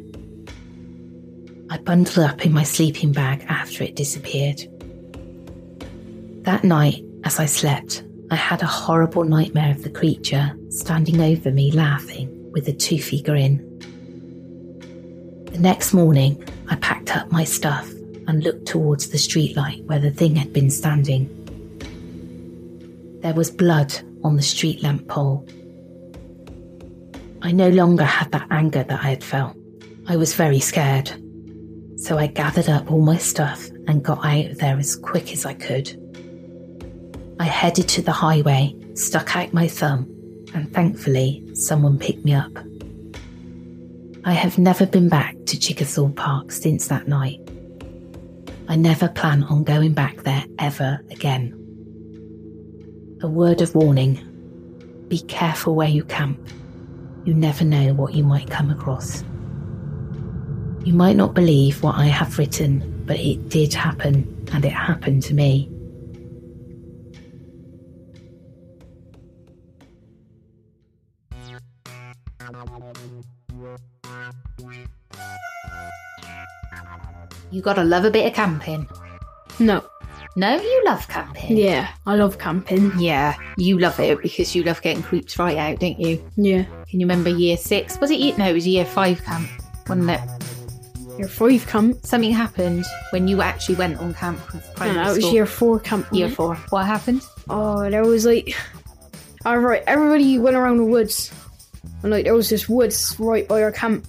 I 1.70 1.78
bundled 1.78 2.18
up 2.18 2.44
in 2.44 2.52
my 2.52 2.64
sleeping 2.64 3.12
bag 3.12 3.46
after 3.48 3.85
it 3.85 3.94
disappeared. 3.94 4.68
That 6.42 6.64
night, 6.64 7.05
as 7.22 7.38
I 7.38 7.46
slept, 7.46 8.02
I 8.33 8.35
had 8.35 8.61
a 8.61 8.66
horrible 8.66 9.22
nightmare 9.22 9.70
of 9.70 9.85
the 9.85 9.90
creature 9.90 10.50
standing 10.68 11.20
over 11.20 11.52
me 11.52 11.70
laughing 11.70 12.50
with 12.50 12.66
a 12.66 12.72
toothy 12.72 13.22
grin. 13.22 13.59
The 15.52 15.61
next 15.61 15.94
morning, 15.94 16.42
I 16.68 16.74
packed 16.74 17.16
up 17.16 17.31
my 17.31 17.44
stuff 17.44 17.88
and 18.26 18.42
looked 18.42 18.66
towards 18.66 19.11
the 19.11 19.18
streetlight 19.18 19.85
where 19.85 20.00
the 20.00 20.11
thing 20.11 20.35
had 20.35 20.52
been 20.52 20.70
standing. 20.70 21.28
There 23.22 23.35
was 23.35 23.48
blood 23.48 23.94
on 24.24 24.35
the 24.35 24.42
street 24.42 24.83
lamp 24.83 25.07
pole 25.07 25.46
I 27.42 27.50
no 27.50 27.68
longer 27.70 28.05
had 28.05 28.31
that 28.33 28.46
anger 28.50 28.85
that 28.85 29.00
I 29.00 29.11
had 29.11 29.24
felt. 29.24 29.57
I 30.07 30.16
was 30.16 30.35
very 30.35 30.61
scared. 30.61 31.11
So 31.96 32.16
I 32.16 32.28
gathered 32.28 32.68
up 32.68 32.90
all 32.90 33.00
my 33.00 33.18
stuff 33.18 33.68
and 33.88 34.02
got 34.02 34.24
out 34.24 34.59
there 34.59 34.78
as 34.78 34.94
quick 34.96 35.33
as 35.33 35.44
I 35.44 35.55
could. 35.55 35.98
I 37.40 37.44
headed 37.44 37.88
to 37.88 38.02
the 38.02 38.12
highway, 38.12 38.74
stuck 38.94 39.35
out 39.35 39.52
my 39.52 39.66
thumb, 39.66 40.07
and 40.55 40.72
thankfully, 40.72 41.44
someone 41.55 41.98
picked 41.98 42.24
me 42.24 42.33
up. 42.33 42.57
I 44.24 44.33
have 44.33 44.57
never 44.57 44.87
been 44.87 45.09
back 45.09 45.35
to 45.46 45.59
Chickasaw 45.59 46.11
Park 46.11 46.52
since 46.52 46.87
that 46.87 47.09
night. 47.09 47.40
I 48.68 48.76
never 48.76 49.09
plan 49.09 49.42
on 49.44 49.64
going 49.64 49.94
back 49.94 50.18
there 50.22 50.44
ever 50.61 51.00
again. 51.11 51.59
A 53.20 53.28
word 53.28 53.61
of 53.61 53.74
warning 53.74 54.28
be 55.09 55.18
careful 55.18 55.74
where 55.74 55.88
you 55.88 56.05
camp. 56.05 56.38
You 57.25 57.35
never 57.35 57.65
know 57.65 57.95
what 57.95 58.15
you 58.15 58.25
might 58.25 58.51
come 58.51 58.71
across. 58.71 59.23
You 60.85 60.93
might 60.93 61.15
not 61.15 61.35
believe 61.35 61.81
what 61.83 61.95
I 61.95 62.07
have 62.07 62.37
written, 62.37 63.05
but 63.07 63.19
it 63.21 63.49
did 63.49 63.73
happen, 63.73 64.47
and 64.53 64.65
it 64.65 64.73
happened 64.73 65.23
to 65.25 65.35
me. 65.35 65.71
You 77.53 77.63
gotta 77.63 77.85
love 77.85 78.05
a 78.05 78.11
bit 78.11 78.27
of 78.27 78.33
camping. 78.33 78.89
No. 79.61 79.85
No, 80.35 80.59
you 80.61 80.83
love 80.87 81.07
camping. 81.09 81.57
Yeah, 81.59 81.88
I 82.07 82.14
love 82.16 82.38
camping. 82.38 82.90
Yeah, 82.99 83.35
you 83.59 83.79
love 83.79 84.01
it 84.01 84.23
because 84.23 84.55
you 84.55 84.62
love 84.62 84.81
getting 84.81 85.03
creeps 85.03 85.38
right 85.38 85.59
out, 85.59 85.81
don't 85.81 86.01
you? 86.01 86.25
Yeah. 86.37 86.64
Can 86.88 87.01
you 87.01 87.07
remember 87.07 87.29
year 87.29 87.57
six? 87.59 88.01
Was 88.01 88.11
it 88.11 88.18
year? 88.18 88.35
No, 88.38 88.49
it 88.49 88.55
was 88.55 88.66
year 88.66 88.87
five 88.87 89.23
camp, 89.25 89.49
wasn't 89.88 90.11
it? 90.11 90.21
Year 91.18 91.29
five 91.29 91.66
camp. 91.66 91.99
Something 92.07 92.33
happened 92.33 92.85
when 93.11 93.29
you 93.29 93.42
actually 93.42 93.75
went 93.75 93.99
on 93.99 94.14
camp 94.14 94.40
with 94.55 94.64
No, 94.81 94.95
that 94.95 95.14
was 95.14 95.33
year 95.33 95.45
four 95.45 95.79
camp. 95.79 96.07
year 96.12 96.29
it? 96.29 96.35
four. 96.35 96.55
What 96.71 96.87
happened? 96.87 97.21
Oh, 97.51 97.90
there 97.90 98.05
was 98.05 98.25
like, 98.25 98.57
all 99.45 99.59
right, 99.59 99.83
everybody 99.87 100.38
went 100.38 100.57
around 100.57 100.79
the 100.79 100.85
woods, 100.87 101.31
and 102.03 102.11
like 102.11 102.25
there 102.25 102.35
was 102.35 102.49
this 102.49 102.71
woods 102.71 103.14
right 103.18 103.47
by 103.47 103.62
our 103.62 103.73
camp, 103.73 104.07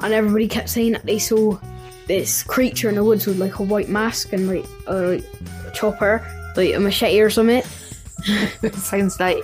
and 0.00 0.14
everybody 0.14 0.46
kept 0.46 0.68
saying 0.68 0.92
that 0.92 1.04
they 1.04 1.18
saw 1.18 1.58
this 2.06 2.42
creature 2.44 2.88
in 2.90 2.94
the 2.96 3.02
woods 3.02 3.26
with 3.26 3.38
like 3.38 3.58
a 3.58 3.62
white 3.62 3.88
mask 3.88 4.32
and 4.34 4.46
like 4.46 4.66
a, 4.86 4.94
like, 4.94 5.24
a 5.63 5.63
chopper, 5.74 6.22
like 6.56 6.74
a 6.74 6.80
machete 6.80 7.20
or 7.20 7.30
something. 7.30 7.62
Sounds 8.72 9.18
like 9.20 9.42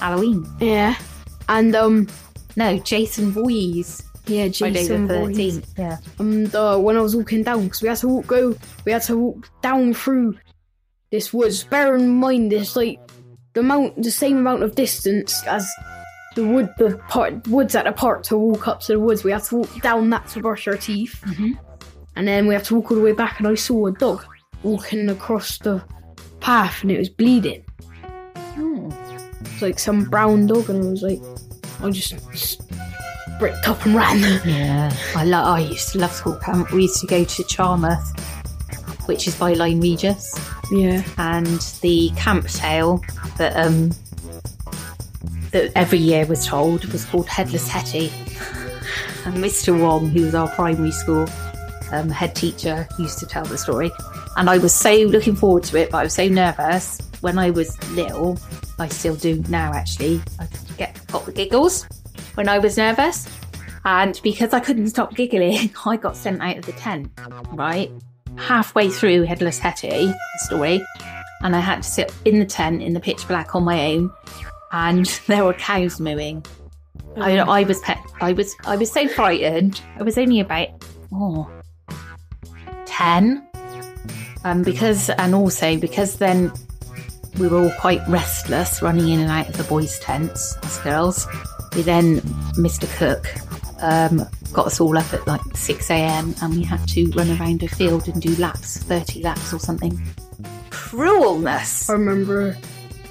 Halloween. 0.00 0.46
Yeah, 0.60 0.96
and 1.48 1.74
um, 1.74 2.08
No, 2.56 2.78
Jason 2.78 3.30
Voorhees. 3.32 4.02
yeah, 4.26 4.48
Jason 4.48 5.08
Voorhees. 5.08 5.60
Yeah. 5.76 5.98
And 6.18 6.54
uh, 6.54 6.78
when 6.78 6.96
I 6.96 7.00
was 7.00 7.14
walking 7.16 7.42
down, 7.42 7.64
because 7.64 7.82
we 7.82 7.88
had 7.88 7.98
to 7.98 8.08
walk 8.08 8.26
go, 8.26 8.54
we 8.84 8.92
had 8.92 9.02
to 9.02 9.18
walk 9.18 9.48
down 9.62 9.92
through 9.94 10.38
this 11.10 11.32
woods. 11.32 11.64
Bear 11.64 11.94
in 11.96 12.08
mind, 12.08 12.52
it's 12.52 12.76
like 12.76 12.98
the 13.52 13.60
amount, 13.60 14.02
the 14.02 14.10
same 14.10 14.38
amount 14.38 14.62
of 14.62 14.74
distance 14.74 15.44
as 15.46 15.70
the 16.36 16.46
wood, 16.46 16.70
the 16.78 16.96
part, 17.08 17.46
woods 17.48 17.74
at 17.74 17.84
the 17.84 17.92
park 17.92 18.22
to 18.24 18.38
walk 18.38 18.66
up 18.66 18.80
to 18.80 18.92
the 18.92 19.00
woods. 19.00 19.22
We 19.24 19.32
had 19.32 19.42
to 19.44 19.56
walk 19.56 19.82
down 19.82 20.08
that 20.10 20.26
to 20.28 20.40
brush 20.40 20.66
our 20.66 20.76
teeth, 20.78 21.22
and 22.16 22.26
then 22.26 22.46
we 22.46 22.54
had 22.54 22.64
to 22.64 22.76
walk 22.76 22.90
all 22.90 22.96
the 22.96 23.02
way 23.02 23.12
back. 23.12 23.38
And 23.38 23.46
I 23.48 23.54
saw 23.54 23.86
a 23.88 23.92
dog 23.92 24.24
walking 24.62 25.08
across 25.08 25.58
the 25.58 25.82
path, 26.40 26.82
and 26.82 26.90
it 26.90 26.98
was 26.98 27.08
bleeding. 27.08 27.64
It's 29.44 29.62
like 29.62 29.78
some 29.78 30.04
brown 30.04 30.46
dog, 30.46 30.68
and 30.70 30.84
I 30.84 30.88
was 30.88 31.02
like, 31.02 31.20
I 31.82 31.90
just 31.90 32.14
bricked 33.38 33.68
up 33.68 33.84
and 33.84 33.94
ran. 33.94 34.18
Yeah. 34.46 34.94
I 35.16 35.28
I 35.30 35.60
used 35.60 35.92
to 35.92 35.98
love 35.98 36.12
school 36.12 36.36
camp. 36.36 36.70
We 36.72 36.82
used 36.82 37.00
to 37.00 37.06
go 37.06 37.24
to 37.24 37.44
Charmouth, 37.44 38.02
which 39.06 39.26
is 39.26 39.34
by 39.36 39.54
Lyme 39.54 39.80
Regis. 39.80 40.34
yeah. 40.70 41.02
and 41.18 41.60
the 41.80 42.10
camp 42.16 42.46
tale 42.48 43.02
that 43.38 43.56
um 43.56 43.90
that 45.50 45.70
every 45.76 45.98
year 45.98 46.24
was 46.26 46.46
told 46.46 46.84
was 46.92 47.04
called 47.04 47.26
Headless 47.26 47.68
Hetty. 47.68 48.12
And 49.24 49.36
Mr. 49.36 49.80
Wong, 49.80 50.08
who 50.08 50.24
was 50.24 50.34
our 50.34 50.48
primary 50.48 50.90
school 50.90 51.28
um, 51.92 52.10
head 52.10 52.34
teacher, 52.34 52.88
used 52.98 53.20
to 53.20 53.26
tell 53.26 53.44
the 53.44 53.56
story. 53.56 53.92
And 54.36 54.48
I 54.48 54.58
was 54.58 54.74
so 54.74 54.92
looking 54.92 55.36
forward 55.36 55.64
to 55.64 55.76
it, 55.78 55.90
but 55.90 55.98
I 55.98 56.02
was 56.04 56.14
so 56.14 56.26
nervous 56.26 57.00
when 57.20 57.38
I 57.38 57.50
was 57.50 57.76
little. 57.90 58.38
I 58.78 58.88
still 58.88 59.14
do 59.14 59.42
now, 59.48 59.72
actually. 59.72 60.20
I 60.38 60.48
get 60.76 60.98
got 61.08 61.26
the 61.26 61.32
giggles 61.32 61.86
when 62.34 62.48
I 62.48 62.58
was 62.58 62.76
nervous. 62.76 63.28
And 63.84 64.18
because 64.22 64.52
I 64.52 64.60
couldn't 64.60 64.88
stop 64.88 65.14
giggling, 65.14 65.70
I 65.86 65.96
got 65.96 66.16
sent 66.16 66.40
out 66.40 66.58
of 66.58 66.66
the 66.66 66.72
tent, 66.72 67.10
right? 67.52 67.90
Halfway 68.36 68.90
through 68.90 69.22
Headless 69.22 69.58
Hetty, 69.58 70.12
story, 70.38 70.82
and 71.42 71.54
I 71.54 71.60
had 71.60 71.82
to 71.82 71.88
sit 71.88 72.14
in 72.24 72.38
the 72.38 72.46
tent 72.46 72.82
in 72.82 72.94
the 72.94 73.00
pitch 73.00 73.26
black 73.28 73.54
on 73.54 73.64
my 73.64 73.92
own, 73.92 74.10
and 74.72 75.06
there 75.26 75.44
were 75.44 75.54
cows 75.54 76.00
mooing. 76.00 76.44
I, 77.16 77.38
I 77.38 77.64
was. 77.64 77.80
I 78.20 78.32
was. 78.32 78.54
I 78.64 78.76
was 78.76 78.90
so 78.90 79.06
frightened. 79.06 79.82
I 79.98 80.02
was 80.02 80.16
only 80.16 80.40
about 80.40 80.68
oh, 81.12 81.50
ten, 82.86 83.46
um, 84.44 84.62
because 84.62 85.10
and 85.10 85.34
also 85.34 85.76
because 85.78 86.16
then 86.16 86.52
we 87.38 87.48
were 87.48 87.62
all 87.62 87.72
quite 87.80 88.06
restless, 88.08 88.82
running 88.82 89.08
in 89.08 89.20
and 89.20 89.30
out 89.30 89.48
of 89.48 89.56
the 89.56 89.64
boys' 89.64 89.98
tents 90.00 90.56
as 90.62 90.78
girls. 90.78 91.26
We 91.74 91.82
then, 91.82 92.20
Mr. 92.56 92.86
Cook, 92.96 93.26
um, 93.82 94.28
got 94.52 94.66
us 94.66 94.80
all 94.80 94.96
up 94.98 95.12
at 95.12 95.26
like 95.26 95.40
six 95.54 95.90
a.m. 95.90 96.34
and 96.42 96.54
we 96.54 96.62
had 96.62 96.86
to 96.88 97.10
run 97.12 97.30
around 97.38 97.62
a 97.62 97.68
field 97.68 98.08
and 98.08 98.20
do 98.20 98.34
laps, 98.36 98.78
thirty 98.78 99.22
laps 99.22 99.52
or 99.52 99.58
something. 99.58 100.00
Cruelness. 100.70 101.88
I 101.88 101.94
remember 101.94 102.56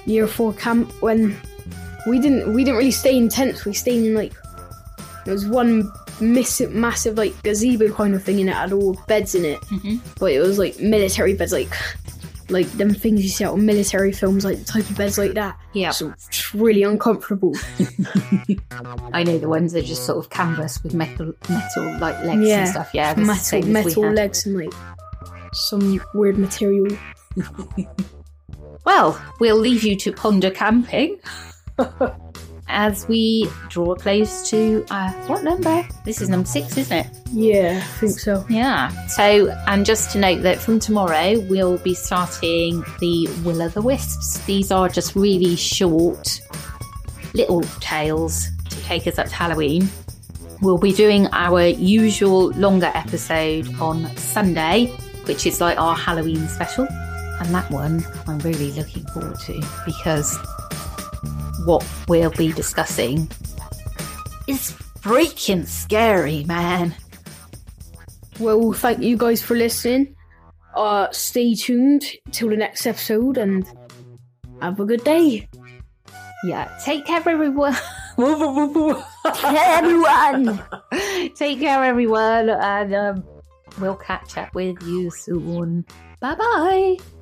year 0.06 0.26
four 0.26 0.52
camp 0.52 0.90
when 1.02 1.36
we 2.06 2.18
didn't 2.18 2.54
we 2.54 2.64
didn't 2.64 2.78
really 2.78 2.90
stay 2.90 3.16
in 3.16 3.28
tents. 3.28 3.64
We 3.64 3.72
stayed 3.72 4.04
in 4.06 4.14
like 4.14 4.32
there 5.24 5.34
was 5.34 5.46
one 5.46 5.90
massive, 6.22 6.72
massive 6.72 7.18
like 7.18 7.40
gazebo 7.42 7.92
kind 7.92 8.14
of 8.14 8.22
thing, 8.22 8.38
in 8.38 8.48
it 8.48 8.54
had 8.54 8.72
all 8.72 8.94
beds 9.06 9.34
in 9.34 9.44
it. 9.44 9.60
Mm-hmm. 9.62 9.96
But 10.18 10.32
it 10.32 10.40
was 10.40 10.58
like 10.58 10.78
military 10.80 11.34
beds, 11.34 11.52
like 11.52 11.74
like 12.48 12.70
them 12.72 12.92
things 12.92 13.22
you 13.22 13.28
see 13.28 13.44
out 13.44 13.54
on 13.54 13.66
military 13.66 14.12
films, 14.12 14.44
like 14.44 14.58
the 14.58 14.64
type 14.64 14.88
of 14.88 14.96
beds 14.96 15.18
like 15.18 15.32
that. 15.34 15.58
Yeah. 15.72 15.90
so 15.90 16.10
it's 16.10 16.54
really 16.54 16.82
uncomfortable. 16.82 17.54
I 19.12 19.22
know 19.24 19.38
the 19.38 19.48
ones 19.48 19.72
that 19.72 19.84
are 19.84 19.86
just 19.86 20.04
sort 20.06 20.18
of 20.18 20.30
canvas 20.30 20.82
with 20.82 20.94
metal, 20.94 21.32
metal 21.48 21.98
like 21.98 22.18
legs 22.24 22.46
yeah, 22.46 22.60
and 22.60 22.68
stuff. 22.68 22.90
Yeah, 22.92 23.14
metal 23.16 23.34
same 23.36 23.62
as 23.62 23.66
we 23.66 23.72
metal 23.72 24.10
legs 24.12 24.46
and 24.46 24.56
like 24.56 24.72
some 25.52 26.00
weird 26.14 26.38
material. 26.38 26.96
Well, 28.84 29.20
we'll 29.38 29.58
leave 29.58 29.84
you 29.84 29.96
to 29.96 30.12
ponder 30.12 30.50
camping 30.50 31.20
as 32.72 33.06
we 33.06 33.48
draw 33.68 33.94
close 33.94 34.48
to 34.50 34.84
uh, 34.90 35.12
what 35.26 35.44
number? 35.44 35.86
This 36.04 36.20
is 36.20 36.28
number 36.28 36.46
six, 36.46 36.76
isn't 36.76 36.96
it? 36.96 37.06
Yeah, 37.30 37.80
I 37.82 37.86
think 37.98 38.18
so. 38.18 38.44
Yeah. 38.48 38.90
So, 39.06 39.50
and 39.66 39.86
just 39.86 40.10
to 40.12 40.18
note 40.18 40.42
that 40.42 40.58
from 40.58 40.80
tomorrow 40.80 41.38
we'll 41.48 41.78
be 41.78 41.94
starting 41.94 42.82
the 43.00 43.28
Will 43.44 43.62
o' 43.62 43.68
the 43.68 43.82
Wisps. 43.82 44.38
These 44.46 44.70
are 44.70 44.88
just 44.88 45.14
really 45.14 45.56
short 45.56 46.40
little 47.34 47.62
tales 47.80 48.48
to 48.68 48.82
take 48.82 49.06
us 49.06 49.18
up 49.18 49.26
to 49.26 49.34
Halloween. 49.34 49.88
We'll 50.60 50.78
be 50.78 50.92
doing 50.92 51.26
our 51.32 51.66
usual 51.66 52.50
longer 52.52 52.90
episode 52.94 53.74
on 53.80 54.14
Sunday, 54.16 54.86
which 55.24 55.46
is 55.46 55.60
like 55.60 55.78
our 55.78 55.96
Halloween 55.96 56.46
special. 56.48 56.86
And 56.88 57.52
that 57.54 57.68
one 57.70 58.04
I'm 58.28 58.38
really 58.40 58.70
looking 58.72 59.04
forward 59.06 59.38
to 59.40 59.60
because 59.84 60.38
what 61.64 61.86
we'll 62.08 62.30
be 62.30 62.52
discussing 62.52 63.28
is 64.46 64.72
freaking 65.00 65.66
scary, 65.66 66.44
man. 66.44 66.94
Well, 68.38 68.72
thank 68.72 69.00
you 69.00 69.16
guys 69.16 69.42
for 69.42 69.54
listening. 69.54 70.16
Uh, 70.74 71.08
stay 71.10 71.54
tuned 71.54 72.04
till 72.30 72.48
the 72.48 72.56
next 72.56 72.86
episode 72.86 73.36
and 73.36 73.66
have 74.60 74.80
a 74.80 74.84
good 74.84 75.04
day. 75.04 75.48
Yeah, 76.44 76.66
take 76.84 77.06
care, 77.06 77.22
everyone. 77.26 77.76
Everyone! 79.44 80.62
take 81.34 81.60
care, 81.60 81.84
everyone, 81.84 82.50
and 82.50 82.94
um, 82.94 83.24
we'll 83.80 83.96
catch 83.96 84.36
up 84.36 84.54
with 84.54 84.76
you 84.82 85.10
soon. 85.10 85.86
Bye 86.20 86.34
bye. 86.34 87.21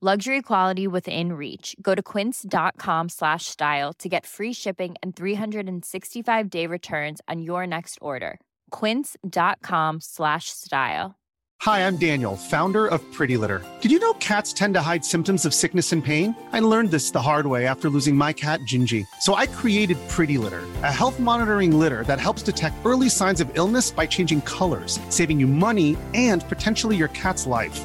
Luxury 0.00 0.42
quality 0.42 0.86
within 0.86 1.32
reach. 1.32 1.74
Go 1.82 1.92
to 1.96 2.00
quince.com 2.00 3.08
slash 3.08 3.46
style 3.46 3.92
to 3.94 4.08
get 4.08 4.26
free 4.26 4.52
shipping 4.52 4.94
and 5.02 5.16
365 5.16 6.50
day 6.50 6.68
returns 6.68 7.20
on 7.26 7.42
your 7.42 7.66
next 7.66 7.98
order. 8.00 8.38
Quince.com 8.70 9.98
slash 10.00 10.50
style. 10.50 11.16
Hi, 11.62 11.84
I'm 11.84 11.96
Daniel, 11.96 12.36
founder 12.36 12.86
of 12.86 13.02
Pretty 13.12 13.36
Litter. 13.36 13.60
Did 13.80 13.90
you 13.90 13.98
know 13.98 14.12
cats 14.14 14.52
tend 14.52 14.74
to 14.74 14.80
hide 14.80 15.04
symptoms 15.04 15.44
of 15.44 15.52
sickness 15.52 15.92
and 15.92 16.04
pain? 16.04 16.36
I 16.52 16.60
learned 16.60 16.92
this 16.92 17.10
the 17.10 17.20
hard 17.20 17.46
way 17.46 17.66
after 17.66 17.90
losing 17.90 18.14
my 18.14 18.32
cat, 18.32 18.60
Gingy. 18.60 19.04
So 19.22 19.34
I 19.34 19.48
created 19.48 19.98
Pretty 20.08 20.38
Litter, 20.38 20.62
a 20.84 20.92
health 20.92 21.18
monitoring 21.18 21.76
litter 21.76 22.04
that 22.04 22.20
helps 22.20 22.42
detect 22.42 22.76
early 22.84 23.08
signs 23.08 23.40
of 23.40 23.50
illness 23.54 23.90
by 23.90 24.06
changing 24.06 24.42
colors, 24.42 25.00
saving 25.08 25.40
you 25.40 25.48
money 25.48 25.96
and 26.14 26.48
potentially 26.48 26.94
your 26.94 27.08
cat's 27.08 27.44
life. 27.44 27.84